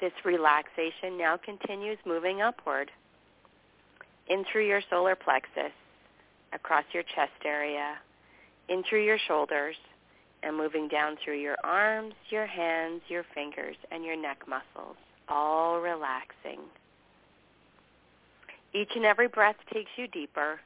This 0.00 0.12
relaxation 0.24 1.18
now 1.18 1.36
continues 1.36 1.98
moving 2.06 2.40
upward 2.40 2.90
in 4.28 4.44
through 4.50 4.66
your 4.66 4.80
solar 4.88 5.14
plexus, 5.14 5.72
across 6.52 6.84
your 6.92 7.02
chest 7.14 7.44
area, 7.44 7.94
in 8.68 8.82
through 8.88 9.04
your 9.04 9.18
shoulders, 9.26 9.76
and 10.42 10.56
moving 10.56 10.88
down 10.88 11.16
through 11.22 11.38
your 11.38 11.56
arms, 11.64 12.14
your 12.30 12.46
hands, 12.46 13.02
your 13.08 13.24
fingers, 13.34 13.76
and 13.90 14.04
your 14.04 14.16
neck 14.16 14.38
muscles, 14.48 14.96
all 15.28 15.80
relaxing. 15.80 16.60
Each 18.72 18.90
and 18.94 19.04
every 19.04 19.28
breath 19.28 19.56
takes 19.72 19.90
you 19.96 20.06
deeper. 20.08 20.60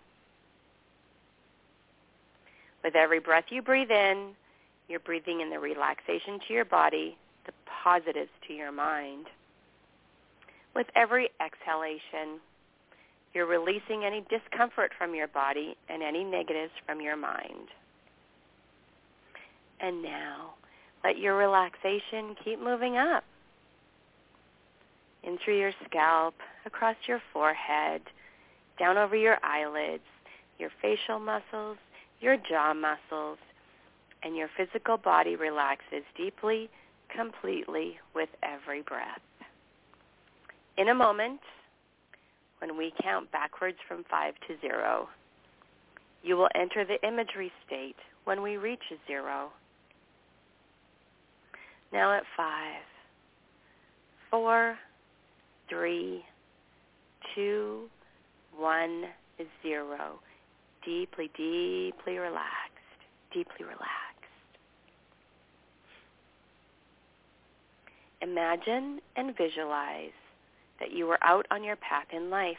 With 2.83 2.95
every 2.95 3.19
breath 3.19 3.45
you 3.49 3.63
breathe 3.63 3.91
in, 3.91 4.33
you're 4.89 5.01
breathing 5.01 5.41
in 5.41 5.49
the 5.49 5.59
relaxation 5.59 6.39
to 6.47 6.53
your 6.53 6.67
body, 6.67 7.17
the 7.47 7.53
positives 7.83 8.31
to 8.47 8.53
your 8.53 8.73
mind. 8.73 9.27
With 10.75 10.87
every 10.95 11.31
exhalation, 11.41 12.41
you're 13.35 13.47
releasing 13.47 14.05
any 14.05 14.25
discomfort 14.31 14.93
from 14.97 15.15
your 15.15 15.29
body 15.29 15.77
and 15.89 16.03
any 16.03 16.23
negatives 16.23 16.73
from 16.87 17.01
your 17.01 17.17
mind. 17.17 17.69
And 19.81 20.03
now, 20.03 20.55
let 21.03 21.19
your 21.19 21.37
relaxation 21.37 22.37
keep 22.43 22.61
moving 22.61 22.97
up. 22.97 23.25
In 25.25 25.39
through 25.45 25.59
your 25.59 25.73
scalp, 25.85 26.35
across 26.65 26.97
your 27.09 27.21
forehead, 27.33 28.03
down 28.79 28.97
over 28.97 29.17
your 29.17 29.39
eyelids, 29.43 30.03
your 30.59 30.71
facial 30.81 31.19
muscles, 31.19 31.77
your 32.21 32.37
jaw 32.37 32.73
muscles, 32.73 33.39
and 34.23 34.37
your 34.37 34.49
physical 34.57 34.97
body 34.97 35.37
relaxes 35.37 36.05
deeply, 36.17 36.71
completely 37.15 37.99
with 38.15 38.29
every 38.43 38.83
breath. 38.83 39.21
In 40.77 40.89
a 40.89 40.95
moment, 40.95 41.41
when 42.65 42.79
we 42.79 42.93
count 43.03 43.31
backwards 43.31 43.77
from 43.87 44.05
five 44.11 44.33
to 44.49 44.55
zero, 44.67 45.09
you 46.23 46.35
will 46.35 46.49
enter 46.55 46.85
the 46.85 47.07
imagery 47.07 47.53
state 47.67 47.97
when 48.25 48.41
we 48.41 48.57
reach 48.57 48.81
zero. 49.07 49.51
Now 51.93 52.17
at 52.17 52.23
five, 52.37 52.81
four, 54.31 54.79
three, 55.69 56.25
two, 57.35 57.83
one, 58.57 59.05
zero. 59.63 60.19
Deeply, 60.87 61.31
deeply 61.37 62.17
relaxed, 62.17 62.99
deeply 63.33 63.65
relaxed. 63.65 63.91
Imagine 68.23 69.01
and 69.17 69.37
visualize 69.37 70.13
that 70.85 70.93
you 70.93 71.07
were 71.07 71.19
out 71.23 71.47
on 71.51 71.65
your 71.65 71.77
path 71.77 72.07
in 72.13 72.29
life, 72.29 72.59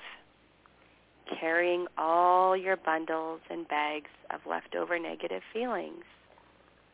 carrying 1.40 1.86
all 1.96 2.58
your 2.58 2.76
bundles 2.76 3.40
and 3.52 3.68
bags 3.68 4.10
of 4.34 4.40
leftover 4.50 4.98
negative 4.98 5.44
feelings, 5.54 6.04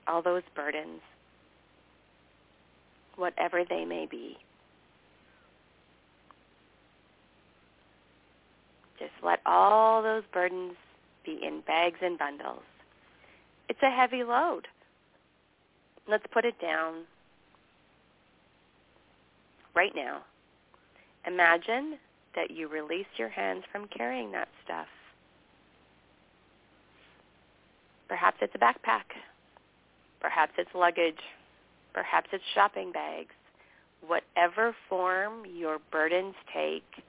all 0.08 0.22
those 0.22 0.44
burdens, 0.54 1.00
whatever 3.16 3.64
they 3.70 3.86
may 3.86 4.06
be. 4.06 4.38
Just 9.00 9.14
let 9.24 9.40
all 9.46 10.04
those 10.04 10.24
burdens 10.34 10.74
be 11.26 11.40
in 11.42 11.62
bags 11.66 12.00
and 12.02 12.20
bundles. 12.20 12.64
It's 13.70 13.82
a 13.82 13.90
heavy 13.90 14.24
load. 14.26 14.68
Let's 16.10 16.26
put 16.34 16.44
it 16.44 16.60
down 16.60 17.06
right 19.74 19.96
now. 19.96 20.24
Imagine 21.26 21.98
that 22.36 22.52
you 22.52 22.68
release 22.68 23.08
your 23.18 23.30
hands 23.30 23.64
from 23.72 23.88
carrying 23.88 24.32
that 24.32 24.48
stuff. 24.64 24.88
Perhaps 28.08 28.38
it's 28.42 28.54
a 28.56 28.58
backpack. 28.58 29.04
Perhaps 30.20 30.54
it's 30.58 30.70
luggage. 30.74 31.20
Perhaps 31.94 32.30
it's 32.34 32.44
shopping 32.54 32.92
bags. 32.92 33.34
Whatever 34.06 34.76
form 34.90 35.44
your 35.46 35.78
burdens 35.92 36.36
take, 36.54 37.04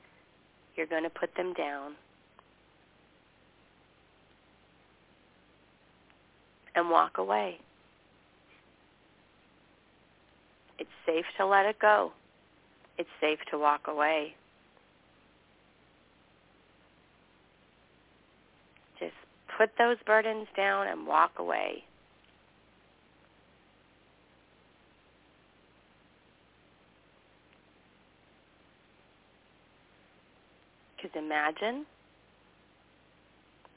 you're 0.76 0.86
going 0.86 1.02
to 1.04 1.10
put 1.10 1.34
them 1.36 1.54
down. 1.54 1.92
And 6.74 6.90
walk 6.90 7.18
away. 7.18 7.58
It's 10.78 10.90
safe 11.06 11.26
to 11.38 11.46
let 11.46 11.66
it 11.66 11.78
go 11.78 12.12
it's 12.98 13.08
safe 13.20 13.38
to 13.50 13.58
walk 13.58 13.82
away. 13.88 14.34
Just 18.98 19.14
put 19.56 19.70
those 19.78 19.96
burdens 20.06 20.46
down 20.56 20.86
and 20.88 21.06
walk 21.06 21.32
away. 21.38 21.84
Because 30.96 31.16
imagine 31.16 31.84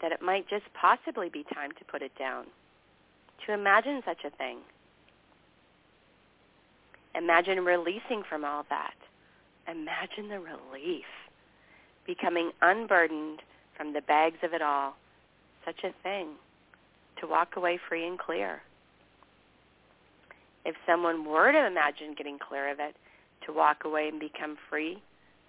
that 0.01 0.11
it 0.11 0.21
might 0.21 0.47
just 0.47 0.65
possibly 0.79 1.29
be 1.29 1.43
time 1.53 1.71
to 1.71 1.85
put 1.85 2.01
it 2.01 2.11
down. 2.19 2.45
To 3.47 3.53
imagine 3.53 4.01
such 4.05 4.23
a 4.25 4.29
thing. 4.29 4.59
Imagine 7.15 7.63
releasing 7.63 8.23
from 8.29 8.43
all 8.43 8.65
that. 8.69 8.93
Imagine 9.69 10.29
the 10.29 10.39
relief. 10.39 11.05
Becoming 12.05 12.51
unburdened 12.61 13.41
from 13.75 13.93
the 13.93 14.01
bags 14.01 14.37
of 14.43 14.53
it 14.53 14.61
all. 14.61 14.95
Such 15.65 15.83
a 15.83 15.93
thing. 16.03 16.29
To 17.21 17.27
walk 17.27 17.55
away 17.55 17.79
free 17.89 18.05
and 18.05 18.19
clear. 18.19 18.61
If 20.65 20.75
someone 20.85 21.25
were 21.25 21.51
to 21.51 21.65
imagine 21.65 22.15
getting 22.17 22.39
clear 22.39 22.71
of 22.71 22.79
it, 22.79 22.95
to 23.45 23.53
walk 23.53 23.85
away 23.85 24.07
and 24.07 24.19
become 24.19 24.57
free 24.69 25.01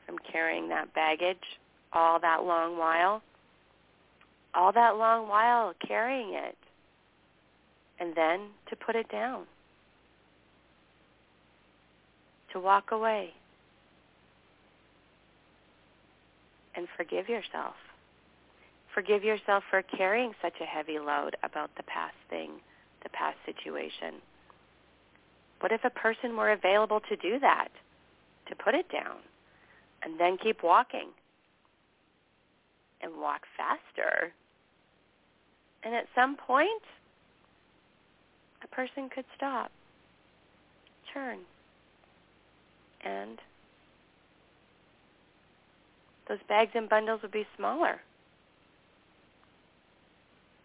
from 0.05 0.17
carrying 0.31 0.69
that 0.69 0.95
baggage 0.95 1.59
all 1.93 2.21
that 2.21 2.45
long 2.45 2.79
while, 2.79 3.23
all 4.55 4.73
that 4.73 4.97
long 4.97 5.29
while 5.29 5.73
carrying 5.87 6.35
it, 6.35 6.57
and 7.99 8.15
then 8.15 8.49
to 8.69 8.77
put 8.77 8.95
it 8.95 9.11
down 9.11 9.45
to 12.53 12.61
walk 12.61 12.91
away 12.91 13.35
and 16.77 16.87
forgive 16.97 17.29
yourself. 17.29 17.75
Forgive 18.95 19.25
yourself 19.25 19.65
for 19.71 19.83
carrying 19.83 20.33
such 20.41 20.55
a 20.61 20.65
heavy 20.65 20.99
load 20.99 21.37
about 21.43 21.71
the 21.77 21.83
past 21.83 22.17
thing, 22.31 22.51
the 23.03 23.11
past 23.11 23.37
situation. 23.45 24.21
What 25.61 25.73
if 25.73 25.85
a 25.85 25.91
person 25.91 26.37
were 26.37 26.53
available 26.53 27.01
to 27.09 27.17
do 27.17 27.39
that, 27.41 27.69
to 28.49 28.55
put 28.57 28.75
it 28.75 28.87
down, 28.91 29.17
and 30.03 30.19
then 30.21 30.39
keep 30.43 30.63
walking? 30.63 31.11
and 33.03 33.21
walk 33.21 33.43
faster. 33.57 34.33
And 35.83 35.95
at 35.95 36.07
some 36.15 36.37
point, 36.37 36.83
a 38.63 38.69
person 38.69 39.09
could 39.15 39.25
stop, 39.37 39.71
turn, 41.13 41.39
and 43.05 43.39
those 46.29 46.39
bags 46.49 46.73
and 46.75 46.89
bundles 46.89 47.23
would 47.23 47.33
be 47.33 47.47
smaller. 47.57 48.01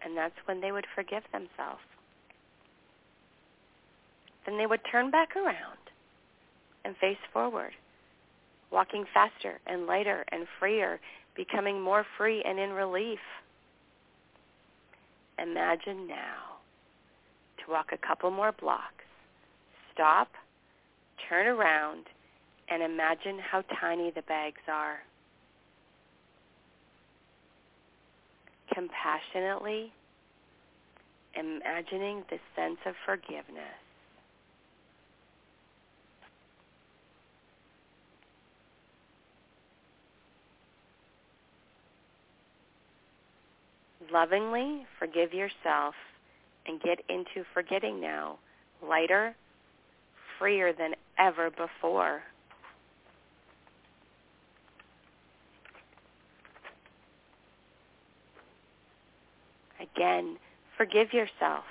And 0.04 0.18
that's 0.18 0.36
when 0.46 0.62
they 0.62 0.72
would 0.72 0.88
forgive 0.96 1.24
themselves. 1.32 1.82
Then 4.46 4.58
they 4.58 4.66
would 4.66 4.82
turn 4.92 5.12
back 5.12 5.36
around 5.36 5.78
and 6.84 6.98
face 6.98 7.18
forward, 7.32 7.74
walking 8.72 9.06
faster 9.14 9.60
and 9.68 9.86
lighter 9.86 10.26
and 10.32 10.48
freer, 10.60 11.00
becoming 11.36 11.80
more 11.80 12.06
free 12.18 12.42
and 12.44 12.60
in 12.60 12.72
relief. 12.72 13.20
Imagine 15.38 16.08
now 16.08 16.58
to 17.64 17.72
walk 17.72 17.92
a 17.92 17.98
couple 17.98 18.32
more 18.32 18.52
blocks, 18.52 19.06
stop, 19.94 20.30
turn 21.30 21.46
around, 21.46 22.06
and 22.70 22.82
imagine 22.82 23.38
how 23.40 23.64
tiny 23.80 24.12
the 24.12 24.24
bags 24.24 24.62
are. 24.68 25.00
Compassionately, 28.74 29.92
imagining 31.36 32.24
the 32.30 32.38
sense 32.56 32.78
of 32.86 32.94
forgiveness. 33.06 33.64
Lovingly 44.12 44.86
forgive 45.00 45.34
yourself 45.34 45.96
and 46.68 46.82
get 46.82 47.00
into 47.08 47.46
forgetting 47.54 48.02
now, 48.02 48.38
lighter, 48.86 49.36
freer 50.38 50.74
than 50.74 50.94
ever 51.18 51.50
before. 51.50 52.22
Again, 60.02 60.38
forgive 60.78 61.14
yourself 61.14 61.64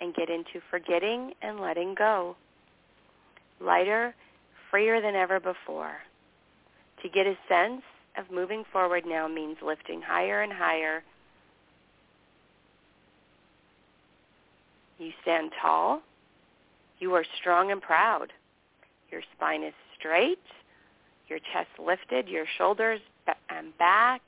and 0.00 0.14
get 0.14 0.30
into 0.30 0.62
forgetting 0.70 1.34
and 1.42 1.60
letting 1.60 1.94
go. 1.94 2.36
Lighter, 3.60 4.14
freer 4.70 5.02
than 5.02 5.14
ever 5.14 5.40
before. 5.40 5.98
To 7.02 7.08
get 7.10 7.26
a 7.26 7.36
sense 7.50 7.82
of 8.16 8.30
moving 8.34 8.64
forward 8.72 9.04
now 9.06 9.28
means 9.28 9.58
lifting 9.62 10.00
higher 10.00 10.40
and 10.40 10.50
higher. 10.50 11.02
You 14.98 15.10
stand 15.20 15.52
tall. 15.60 16.00
You 16.98 17.12
are 17.12 17.26
strong 17.38 17.72
and 17.72 17.82
proud. 17.82 18.32
Your 19.10 19.20
spine 19.36 19.64
is 19.64 19.74
straight. 19.98 20.38
Your 21.28 21.40
chest 21.52 21.68
lifted. 21.78 22.26
Your 22.26 22.46
shoulders 22.56 23.00
and 23.50 23.66
um, 23.66 23.72
back. 23.78 24.22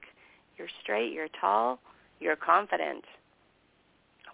You're 0.59 0.69
straight. 0.83 1.15
You're 1.15 1.29
tall. 1.41 1.79
You're 2.23 2.37
confident. 2.37 3.05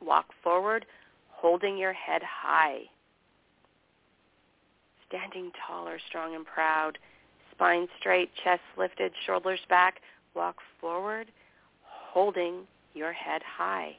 Walk 0.03 0.27
forward, 0.45 0.85
holding 1.31 1.79
your 1.79 1.95
head 1.95 2.21
high. 2.23 2.81
Standing 5.09 5.51
taller, 5.67 5.99
strong 6.07 6.35
and 6.35 6.45
proud. 6.45 6.99
Spine 7.51 7.89
straight, 7.99 8.29
chest 8.45 8.61
lifted, 8.77 9.13
shoulders 9.25 9.61
back. 9.71 10.03
Walk 10.35 10.57
forward, 10.83 11.29
holding 11.83 12.65
your 12.93 13.15
head 13.15 13.41
high. 13.43 13.97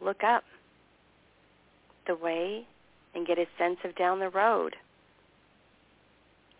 Look 0.00 0.24
up 0.24 0.42
the 2.08 2.16
way 2.16 2.66
and 3.14 3.24
get 3.24 3.38
a 3.38 3.46
sense 3.56 3.78
of 3.84 3.94
down 3.94 4.18
the 4.18 4.30
road. 4.30 4.74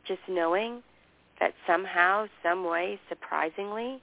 Just 0.06 0.20
knowing 0.28 0.84
that 1.40 1.52
somehow, 1.66 2.26
some 2.42 2.64
way, 2.64 2.98
surprisingly, 3.08 4.00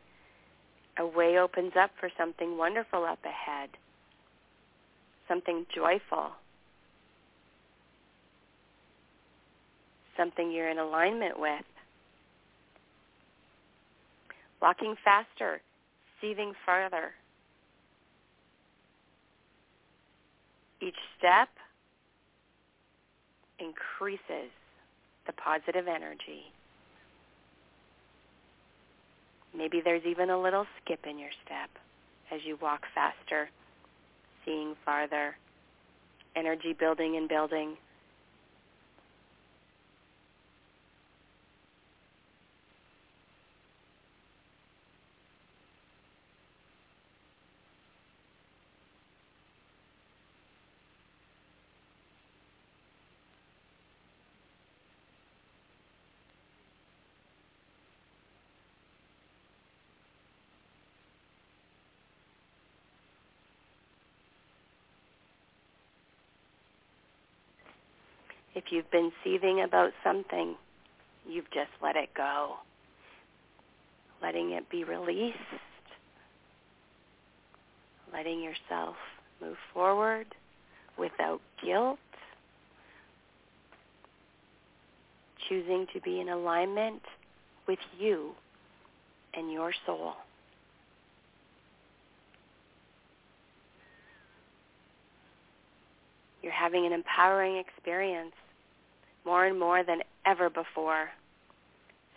a 0.98 1.06
way 1.06 1.38
opens 1.38 1.74
up 1.80 1.91
for 2.00 2.10
something 2.17 2.58
wonderful 2.58 3.04
up 3.04 3.19
ahead, 3.26 3.69
something 5.28 5.65
joyful, 5.74 6.32
something 10.15 10.52
you're 10.52 10.69
in 10.69 10.78
alignment 10.78 11.39
with. 11.39 11.65
Walking 14.62 14.96
faster, 15.04 15.60
seething 16.22 16.54
farther. 16.65 17.12
Each 20.82 20.96
step 21.17 21.50
increases 23.60 24.52
the 25.26 25.34
positive 25.34 25.88
energy. 25.88 26.52
Maybe 29.55 29.81
there's 29.81 30.05
even 30.05 30.29
a 30.29 30.41
little 30.41 30.65
skip 30.81 31.05
in 31.05 31.19
your 31.19 31.29
step 31.45 31.69
as 32.31 32.41
you 32.43 32.57
walk 32.61 32.85
faster, 32.93 33.49
seeing 34.45 34.75
farther, 34.83 35.35
energy 36.35 36.73
building 36.73 37.15
and 37.17 37.29
building. 37.29 37.77
If 68.65 68.71
you've 68.71 68.91
been 68.91 69.12
seething 69.23 69.62
about 69.62 69.91
something, 70.04 70.56
you've 71.28 71.52
just 71.54 71.71
let 71.82 71.95
it 71.95 72.10
go. 72.15 72.56
Letting 74.21 74.52
it 74.52 74.69
be 74.69 74.84
released. 74.84 75.38
Letting 78.13 78.41
yourself 78.41 78.95
move 79.41 79.58
forward 79.73 80.28
without 80.97 81.41
guilt. 81.63 81.99
Choosing 85.49 85.88
to 85.93 85.99
be 85.99 86.21
in 86.21 86.30
alignment 86.30 87.02
with 87.67 87.80
you 87.99 88.32
and 89.34 89.52
your 89.52 89.73
soul. 89.86 90.13
You're 96.41 96.54
having 96.54 96.86
an 96.86 96.93
empowering 96.93 97.58
experience 97.58 98.34
more 99.25 99.45
and 99.45 99.59
more 99.59 99.83
than 99.83 99.99
ever 100.25 100.49
before. 100.49 101.09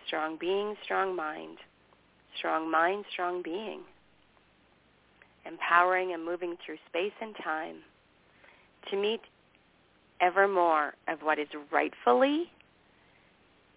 Strong 0.07 0.39
being, 0.39 0.75
strong 0.85 1.17
mind. 1.17 1.59
Strong 2.39 2.71
mind, 2.71 3.05
strong 3.13 3.43
being. 3.43 3.81
Empowering 5.45 6.13
and 6.13 6.25
moving 6.25 6.57
through 6.65 6.77
space 6.89 7.13
and 7.21 7.35
time 7.43 7.77
to 8.91 8.97
meet 8.97 9.21
ever 10.21 10.49
more 10.49 10.95
of 11.09 11.21
what 11.23 11.39
is 11.39 11.49
rightfully, 11.71 12.51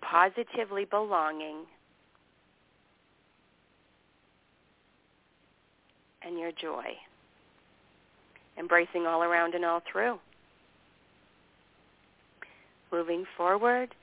positively 0.02 0.86
belonging 0.86 1.66
and 6.24 6.38
your 6.38 6.52
joy. 6.52 6.86
Embracing 8.58 9.08
all 9.08 9.24
around 9.24 9.54
and 9.54 9.64
all 9.64 9.82
through 9.92 10.20
moving 12.92 13.26
forward, 13.38 13.94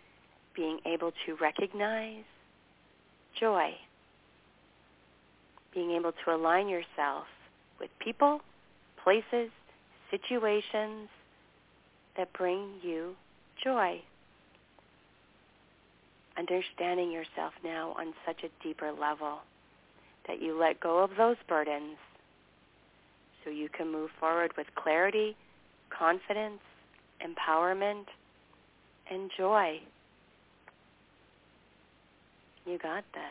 being 0.54 0.78
able 0.86 1.12
to 1.26 1.36
recognize 1.40 2.24
joy, 3.38 3.70
being 5.74 5.92
able 5.92 6.12
to 6.24 6.34
align 6.34 6.68
yourself 6.68 7.24
with 7.78 7.90
people, 7.98 8.40
places, 9.02 9.50
situations 10.10 11.08
that 12.16 12.32
bring 12.32 12.70
you 12.82 13.14
joy. 13.62 14.00
Understanding 16.38 17.10
yourself 17.10 17.52
now 17.64 17.94
on 17.98 18.14
such 18.26 18.42
a 18.42 18.62
deeper 18.62 18.92
level 18.92 19.38
that 20.26 20.40
you 20.40 20.58
let 20.58 20.80
go 20.80 21.02
of 21.02 21.10
those 21.16 21.36
burdens 21.48 21.96
so 23.44 23.50
you 23.50 23.68
can 23.68 23.90
move 23.90 24.10
forward 24.18 24.52
with 24.56 24.66
clarity, 24.74 25.36
confidence, 25.96 26.60
empowerment, 27.24 28.06
and 29.10 29.30
joy 29.36 29.80
You 32.66 32.78
got 32.78 33.04
this. 33.14 33.22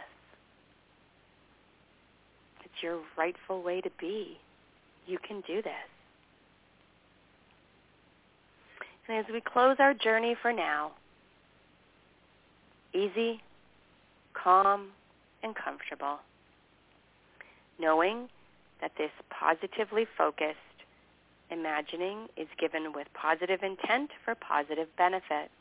It's 2.63 2.81
your 2.81 3.01
rightful 3.17 3.61
way 3.61 3.81
to 3.81 3.89
be. 3.99 4.37
You 5.05 5.17
can 5.19 5.43
do 5.45 5.61
this. 5.61 5.73
And 9.07 9.17
as 9.17 9.25
we 9.31 9.41
close 9.41 9.75
our 9.79 9.93
journey 9.93 10.35
for 10.41 10.53
now, 10.53 10.93
easy, 12.93 13.41
calm, 14.33 14.87
and 15.43 15.53
comfortable, 15.53 16.19
knowing 17.77 18.29
that 18.81 18.93
this 18.97 19.11
positively 19.29 20.07
focused 20.17 20.57
imagining 21.51 22.27
is 22.37 22.47
given 22.57 22.93
with 22.93 23.07
positive 23.13 23.61
intent 23.61 24.11
for 24.23 24.33
positive 24.33 24.87
benefit. 24.97 25.51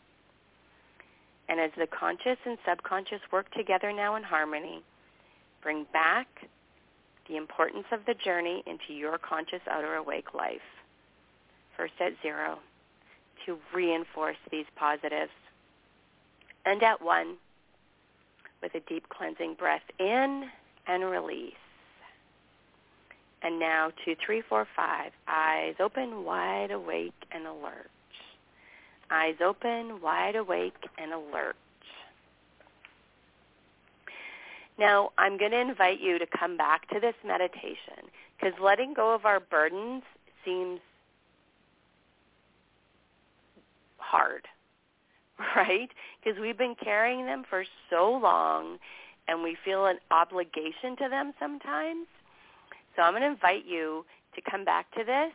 And 1.48 1.60
as 1.60 1.70
the 1.76 1.86
conscious 1.86 2.38
and 2.46 2.58
subconscious 2.66 3.20
work 3.30 3.50
together 3.52 3.92
now 3.92 4.16
in 4.16 4.22
harmony, 4.22 4.82
bring 5.62 5.86
back 5.92 6.26
the 7.28 7.36
importance 7.36 7.86
of 7.92 8.00
the 8.06 8.14
journey 8.14 8.62
into 8.66 8.92
your 8.92 9.18
conscious 9.18 9.60
outer 9.70 9.94
awake 9.94 10.34
life. 10.34 10.60
First 11.76 11.94
at 12.00 12.12
zero, 12.22 12.58
to 13.46 13.58
reinforce 13.74 14.36
these 14.50 14.66
positives. 14.76 15.32
And 16.64 16.82
at 16.82 17.02
one, 17.02 17.36
with 18.62 18.74
a 18.74 18.80
deep 18.88 19.08
cleansing 19.10 19.54
breath 19.54 19.82
in 19.98 20.48
and 20.86 21.04
release. 21.04 21.52
And 23.42 23.58
now 23.58 23.90
two, 24.04 24.16
three, 24.24 24.40
four, 24.40 24.66
five. 24.74 25.12
Eyes 25.28 25.74
open, 25.78 26.24
wide 26.24 26.70
awake 26.70 27.12
and 27.30 27.46
alert. 27.46 27.90
Eyes 29.14 29.36
open, 29.40 30.00
wide 30.00 30.34
awake 30.34 30.88
and 30.98 31.12
alert. 31.12 31.54
Now, 34.76 35.10
I'm 35.16 35.38
going 35.38 35.52
to 35.52 35.60
invite 35.60 36.00
you 36.00 36.18
to 36.18 36.26
come 36.26 36.56
back 36.56 36.88
to 36.88 36.98
this 36.98 37.14
meditation 37.24 38.10
because 38.36 38.58
letting 38.60 38.92
go 38.92 39.14
of 39.14 39.24
our 39.24 39.38
burdens 39.38 40.02
seems 40.44 40.80
hard, 43.98 44.48
right? 45.56 45.90
Because 46.22 46.40
we've 46.40 46.58
been 46.58 46.74
carrying 46.74 47.24
them 47.24 47.44
for 47.48 47.64
so 47.88 48.18
long 48.20 48.78
and 49.28 49.44
we 49.44 49.56
feel 49.64 49.86
an 49.86 49.98
obligation 50.10 50.96
to 50.98 51.08
them 51.08 51.32
sometimes. 51.38 52.08
So 52.96 53.02
I'm 53.02 53.12
going 53.12 53.22
to 53.22 53.28
invite 53.28 53.64
you 53.64 54.04
to 54.34 54.50
come 54.50 54.64
back 54.64 54.90
to 54.96 55.04
this 55.04 55.32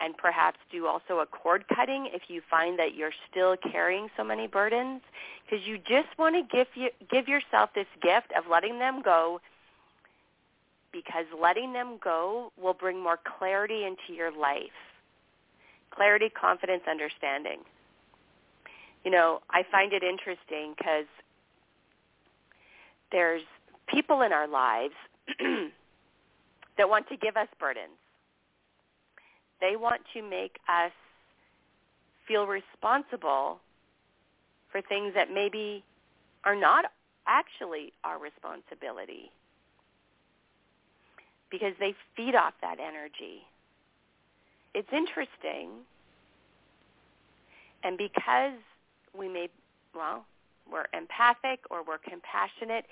and 0.00 0.16
perhaps 0.16 0.58
do 0.70 0.86
also 0.86 1.20
a 1.20 1.26
cord 1.26 1.64
cutting 1.74 2.08
if 2.12 2.22
you 2.28 2.42
find 2.50 2.78
that 2.78 2.94
you're 2.94 3.14
still 3.30 3.56
carrying 3.72 4.08
so 4.16 4.22
many 4.22 4.46
burdens 4.46 5.00
because 5.44 5.66
you 5.66 5.78
just 5.78 6.08
want 6.18 6.34
to 6.34 6.56
give 6.56 6.66
you, 6.74 6.90
give 7.10 7.28
yourself 7.28 7.70
this 7.74 7.86
gift 8.02 8.32
of 8.36 8.44
letting 8.50 8.78
them 8.78 9.00
go 9.02 9.40
because 10.92 11.24
letting 11.40 11.72
them 11.72 11.98
go 12.02 12.52
will 12.60 12.74
bring 12.74 13.02
more 13.02 13.18
clarity 13.38 13.84
into 13.84 14.16
your 14.16 14.30
life. 14.30 14.76
Clarity, 15.90 16.28
confidence, 16.28 16.82
understanding 16.88 17.60
you 19.06 19.12
know, 19.12 19.38
I 19.50 19.62
find 19.70 19.92
it 19.92 20.02
interesting 20.02 20.74
because 20.76 21.06
there's 23.12 23.42
people 23.86 24.22
in 24.22 24.32
our 24.32 24.48
lives 24.48 24.94
that 26.76 26.88
want 26.88 27.08
to 27.10 27.16
give 27.16 27.36
us 27.36 27.46
burdens. 27.60 27.94
They 29.60 29.76
want 29.76 30.02
to 30.14 30.22
make 30.22 30.58
us 30.68 30.92
feel 32.26 32.46
responsible 32.46 33.60
for 34.70 34.82
things 34.82 35.14
that 35.14 35.32
maybe 35.32 35.84
are 36.44 36.56
not 36.56 36.86
actually 37.26 37.92
our 38.04 38.18
responsibility 38.18 39.30
because 41.50 41.72
they 41.78 41.94
feed 42.16 42.34
off 42.34 42.54
that 42.60 42.78
energy. 42.80 43.42
It's 44.74 44.88
interesting. 44.92 45.70
And 47.82 47.96
because 47.96 48.58
we 49.16 49.28
may, 49.28 49.48
well, 49.94 50.26
we're 50.70 50.86
empathic 50.92 51.60
or 51.70 51.82
we're 51.82 51.98
compassionate, 51.98 52.84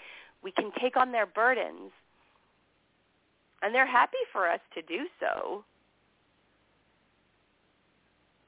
we 0.42 0.53
can 0.53 0.70
take 0.81 0.96
on 0.96 1.11
their 1.11 1.27
burdens, 1.27 1.90
and 3.62 3.74
they're 3.74 3.87
happy 3.87 4.18
for 4.33 4.48
us 4.48 4.61
to 4.74 4.83
do 4.83 5.07
so, 5.18 5.64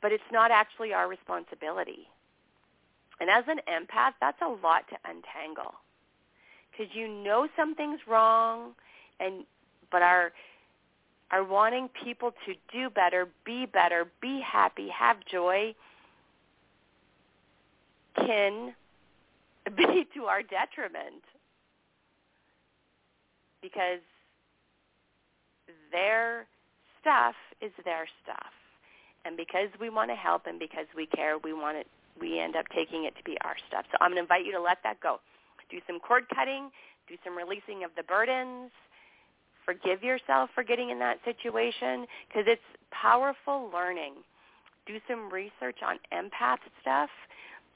but 0.02 0.12
it's 0.12 0.30
not 0.32 0.50
actually 0.50 0.92
our 0.92 1.09
responsibility. 1.09 2.09
And 3.20 3.30
as 3.30 3.44
an 3.48 3.61
empath, 3.68 4.12
that's 4.20 4.40
a 4.42 4.48
lot 4.48 4.85
to 4.90 4.96
untangle 5.09 5.74
because 6.70 6.94
you 6.94 7.09
know 7.09 7.48
something's 7.56 8.00
wrong, 8.06 8.72
and 9.20 9.44
but 9.90 10.02
our 10.02 10.32
are 11.30 11.44
wanting 11.44 11.88
people 12.04 12.32
to 12.46 12.54
do 12.72 12.88
better, 12.88 13.26
be 13.44 13.66
better, 13.66 14.06
be 14.20 14.40
happy, 14.40 14.88
have 14.88 15.16
joy 15.30 15.74
can 18.16 18.74
be 19.76 20.06
to 20.14 20.24
our 20.24 20.42
detriment 20.42 21.22
because 23.61 24.00
their 25.90 26.46
stuff 27.00 27.35
is 27.61 27.72
their 27.85 28.06
stuff. 28.22 28.52
And 29.26 29.36
because 29.36 29.68
we 29.80 29.90
want 29.90 30.10
to 30.10 30.14
help 30.14 30.46
and 30.46 30.58
because 30.58 30.86
we 30.96 31.06
care, 31.06 31.38
we 31.38 31.52
want 31.52 31.78
it 31.78 31.86
we 32.18 32.40
end 32.40 32.56
up 32.56 32.64
taking 32.74 33.04
it 33.04 33.14
to 33.18 33.22
be 33.24 33.36
our 33.44 33.56
stuff. 33.68 33.84
So 33.92 33.98
I'm 34.00 34.08
going 34.08 34.16
to 34.16 34.22
invite 34.22 34.46
you 34.46 34.52
to 34.52 34.60
let 34.60 34.78
that 34.84 35.00
go. 35.02 35.20
Do 35.68 35.76
some 35.86 36.00
cord 36.00 36.24
cutting, 36.34 36.70
do 37.08 37.14
some 37.24 37.36
releasing 37.36 37.84
of 37.84 37.90
the 37.94 38.04
burdens, 38.04 38.70
forgive 39.66 40.02
yourself 40.02 40.48
for 40.54 40.64
getting 40.64 40.88
in 40.88 40.98
that 41.00 41.18
situation 41.26 42.06
because 42.26 42.44
it's 42.46 42.62
powerful 42.90 43.68
learning. 43.74 44.14
Do 44.86 44.96
some 45.06 45.28
research 45.28 45.82
on 45.84 45.98
empath 46.14 46.64
stuff 46.80 47.10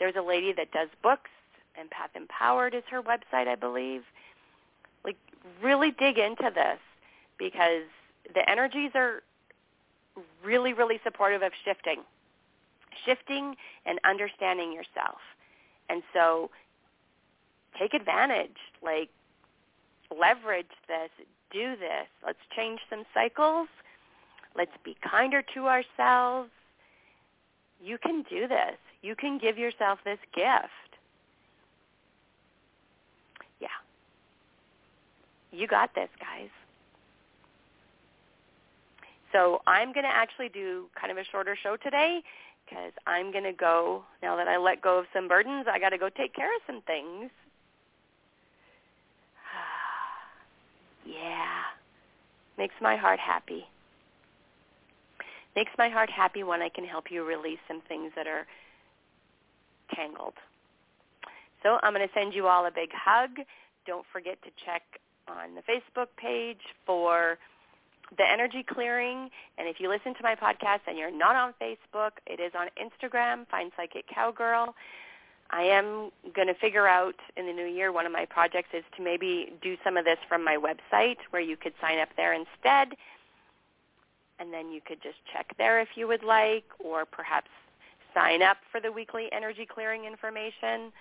there's 0.00 0.16
a 0.18 0.22
lady 0.22 0.52
that 0.56 0.72
does 0.72 0.88
books. 1.02 1.30
Empath 1.78 2.16
Empowered 2.16 2.74
is 2.74 2.82
her 2.90 3.02
website, 3.02 3.46
I 3.46 3.54
believe. 3.54 4.00
Like, 5.04 5.16
really 5.62 5.92
dig 5.92 6.18
into 6.18 6.50
this 6.52 6.80
because 7.38 7.84
the 8.34 8.48
energies 8.50 8.90
are 8.94 9.22
really, 10.44 10.72
really 10.72 11.00
supportive 11.04 11.42
of 11.42 11.52
shifting. 11.64 12.02
Shifting 13.04 13.56
and 13.87 13.98
understanding 14.04 14.72
yourself. 14.72 15.18
And 15.88 16.02
so 16.12 16.50
take 17.78 17.94
advantage. 17.94 18.56
Like, 18.83 19.09
leverage 20.16 20.66
this. 20.88 21.11
Do 21.52 21.76
this. 21.76 22.06
Let's 22.24 22.38
change 22.54 22.80
some 22.88 23.04
cycles. 23.14 23.68
Let's 24.56 24.72
be 24.85 24.96
kinder 25.09 25.42
to 25.54 25.66
ourselves. 25.66 26.50
You 27.83 27.98
can 27.98 28.24
do 28.28 28.46
this. 28.48 28.76
You 29.02 29.14
can 29.16 29.38
give 29.38 29.56
yourself 29.56 30.00
this 30.04 30.18
gift. 30.35 30.98
Yeah. 33.61 33.68
You 35.52 35.66
got 35.66 35.94
this, 35.94 36.09
guys. 36.18 36.50
So 39.32 39.60
I'm 39.66 39.92
going 39.92 40.04
to 40.04 40.12
actually 40.12 40.48
do 40.48 40.86
kind 40.98 41.10
of 41.12 41.18
a 41.18 41.24
shorter 41.30 41.56
show 41.62 41.76
today 41.76 42.20
because 42.64 42.92
I'm 43.06 43.32
going 43.32 43.44
to 43.44 43.52
go, 43.52 44.02
now 44.22 44.36
that 44.36 44.48
I 44.48 44.56
let 44.56 44.82
go 44.82 44.98
of 44.98 45.06
some 45.12 45.28
burdens, 45.28 45.66
I 45.70 45.78
got 45.78 45.90
to 45.90 45.98
go 45.98 46.08
take 46.08 46.34
care 46.34 46.54
of 46.54 46.62
some 46.66 46.82
things. 46.82 47.30
yeah. 51.06 51.62
Makes 52.58 52.74
my 52.80 52.96
heart 52.96 53.18
happy. 53.18 53.64
Makes 55.56 55.72
my 55.78 55.88
heart 55.88 56.10
happy 56.10 56.42
when 56.44 56.62
I 56.62 56.68
can 56.68 56.84
help 56.84 57.10
you 57.10 57.24
release 57.24 57.58
some 57.66 57.82
things 57.88 58.12
that 58.16 58.26
are 58.26 58.46
tangled. 59.94 60.34
So 61.62 61.78
I'm 61.82 61.92
going 61.92 62.06
to 62.06 62.14
send 62.14 62.34
you 62.34 62.46
all 62.46 62.66
a 62.66 62.70
big 62.70 62.90
hug. 62.92 63.30
Don't 63.86 64.06
forget 64.12 64.40
to 64.42 64.50
check 64.64 64.82
on 65.28 65.54
the 65.54 65.62
Facebook 65.62 66.08
page 66.16 66.60
for 66.86 67.38
the 68.16 68.25
energy 68.29 68.64
clearing. 68.68 69.31
And 69.59 69.68
if 69.68 69.81
you 69.81 69.88
listen 69.88 70.14
to 70.14 70.23
my 70.23 70.35
podcast 70.35 70.81
and 70.87 70.99
you're 70.99 71.11
not 71.11 71.37
on 71.37 71.55
Facebook, 71.61 72.12
it 72.27 72.40
is 72.40 72.53
on 72.59 72.68
Instagram. 72.79 73.46
Find 73.49 73.70
Psychic 73.77 74.07
Cowgirl. 74.09 74.75
I 75.53 75.62
am 75.62 76.11
going 76.35 76.46
to 76.46 76.55
figure 76.55 76.87
out 76.87 77.16
in 77.37 77.46
the 77.46 77.53
new 77.53 77.66
year, 77.66 77.92
one 77.92 78.07
of 78.07 78.12
my 78.12 78.25
projects 78.25 78.68
is 78.73 78.85
to 78.96 79.03
maybe 79.03 79.53
do 79.61 79.77
some 79.83 79.96
of 79.96 80.05
this 80.05 80.18
from 80.29 80.44
my 80.44 80.57
website 80.57 81.16
where 81.31 81.42
you 81.42 81.57
could 81.57 81.73
sign 81.81 81.99
up 81.99 82.09
there 82.16 82.33
instead. 82.33 82.96
And 84.38 84.53
then 84.53 84.70
you 84.70 84.81
could 84.81 85.03
just 85.03 85.18
check 85.33 85.55
there 85.59 85.81
if 85.81 85.88
you 85.96 86.07
would 86.07 86.23
like, 86.23 86.64
or 86.79 87.05
perhaps 87.05 87.49
sign 88.14 88.42
up 88.42 88.59
for 88.70 88.81
the 88.81 88.90
weekly 88.90 89.29
energy 89.33 89.66
clearing 89.66 90.05
information 90.05 90.92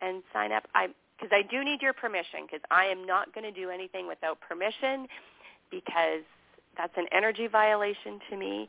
and 0.00 0.22
sign 0.32 0.52
up. 0.52 0.66
I 0.74 0.88
because 1.18 1.32
I 1.32 1.42
do 1.42 1.64
need 1.64 1.82
your 1.82 1.92
permission 1.92 2.46
because 2.46 2.60
I 2.70 2.84
am 2.84 3.04
not 3.04 3.34
going 3.34 3.42
to 3.42 3.50
do 3.50 3.70
anything 3.70 4.06
without 4.06 4.38
permission 4.40 5.08
because 5.68 6.22
that's 6.78 6.94
an 6.96 7.06
energy 7.12 7.48
violation 7.48 8.20
to 8.30 8.36
me. 8.36 8.68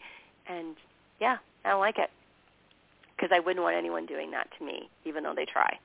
And 0.49 0.75
yeah, 1.21 1.37
I 1.63 1.69
don't 1.69 1.79
like 1.79 1.99
it 1.99 2.09
because 3.15 3.29
I 3.33 3.39
wouldn't 3.39 3.63
want 3.63 3.77
anyone 3.77 4.05
doing 4.05 4.31
that 4.31 4.47
to 4.57 4.65
me, 4.65 4.89
even 5.05 5.23
though 5.23 5.35
they 5.35 5.45
try. 5.45 5.77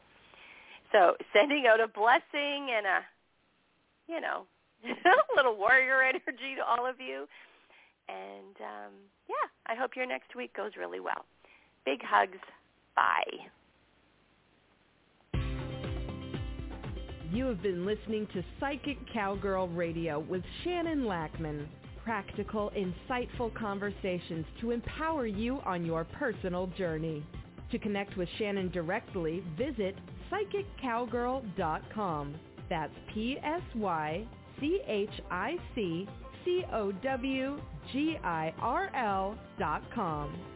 So 0.90 1.14
sending 1.32 1.66
out 1.68 1.80
a 1.80 1.87
blessing 1.87 2.72
and 2.74 2.87
a, 2.87 3.00
you 4.08 4.20
know, 4.20 4.44
a 4.84 5.37
little 5.37 5.56
warrior 5.56 6.02
energy 6.02 6.56
to 6.56 6.64
all 6.64 6.87
of 6.88 6.96
you. 6.98 7.26
And 8.08 8.56
um, 8.60 8.92
yeah, 9.28 9.48
I 9.66 9.74
hope 9.74 9.92
your 9.94 10.06
next 10.06 10.34
week 10.34 10.54
goes 10.56 10.72
really 10.78 11.00
well. 11.00 11.24
Big 11.84 12.00
hugs. 12.02 12.38
Bye. 12.96 13.50
You 17.32 17.46
have 17.46 17.62
been 17.62 17.84
listening 17.84 18.28
to 18.32 18.44
Psychic 18.60 18.96
Cowgirl 19.12 19.68
Radio 19.68 20.20
with 20.20 20.42
Shannon 20.62 21.04
Lackman. 21.04 21.66
Practical, 22.05 22.71
insightful 22.77 23.53
conversations 23.55 24.45
to 24.61 24.71
empower 24.73 25.27
you 25.27 25.61
on 25.64 25.87
your 25.87 26.05
personal 26.05 26.67
journey. 26.79 27.25
To 27.71 27.79
connect 27.79 28.19
with 28.19 28.29
Shannon 28.38 28.71
directly, 28.71 29.43
visit 29.57 29.97
psychiccowgirl.com. 30.31 32.35
That's 32.69 32.93
P-S-Y-C-H-I-C 33.14 34.29
C-O-W-G-I-R-L 36.45 37.59
dot 39.59 39.83
com. 39.95 40.54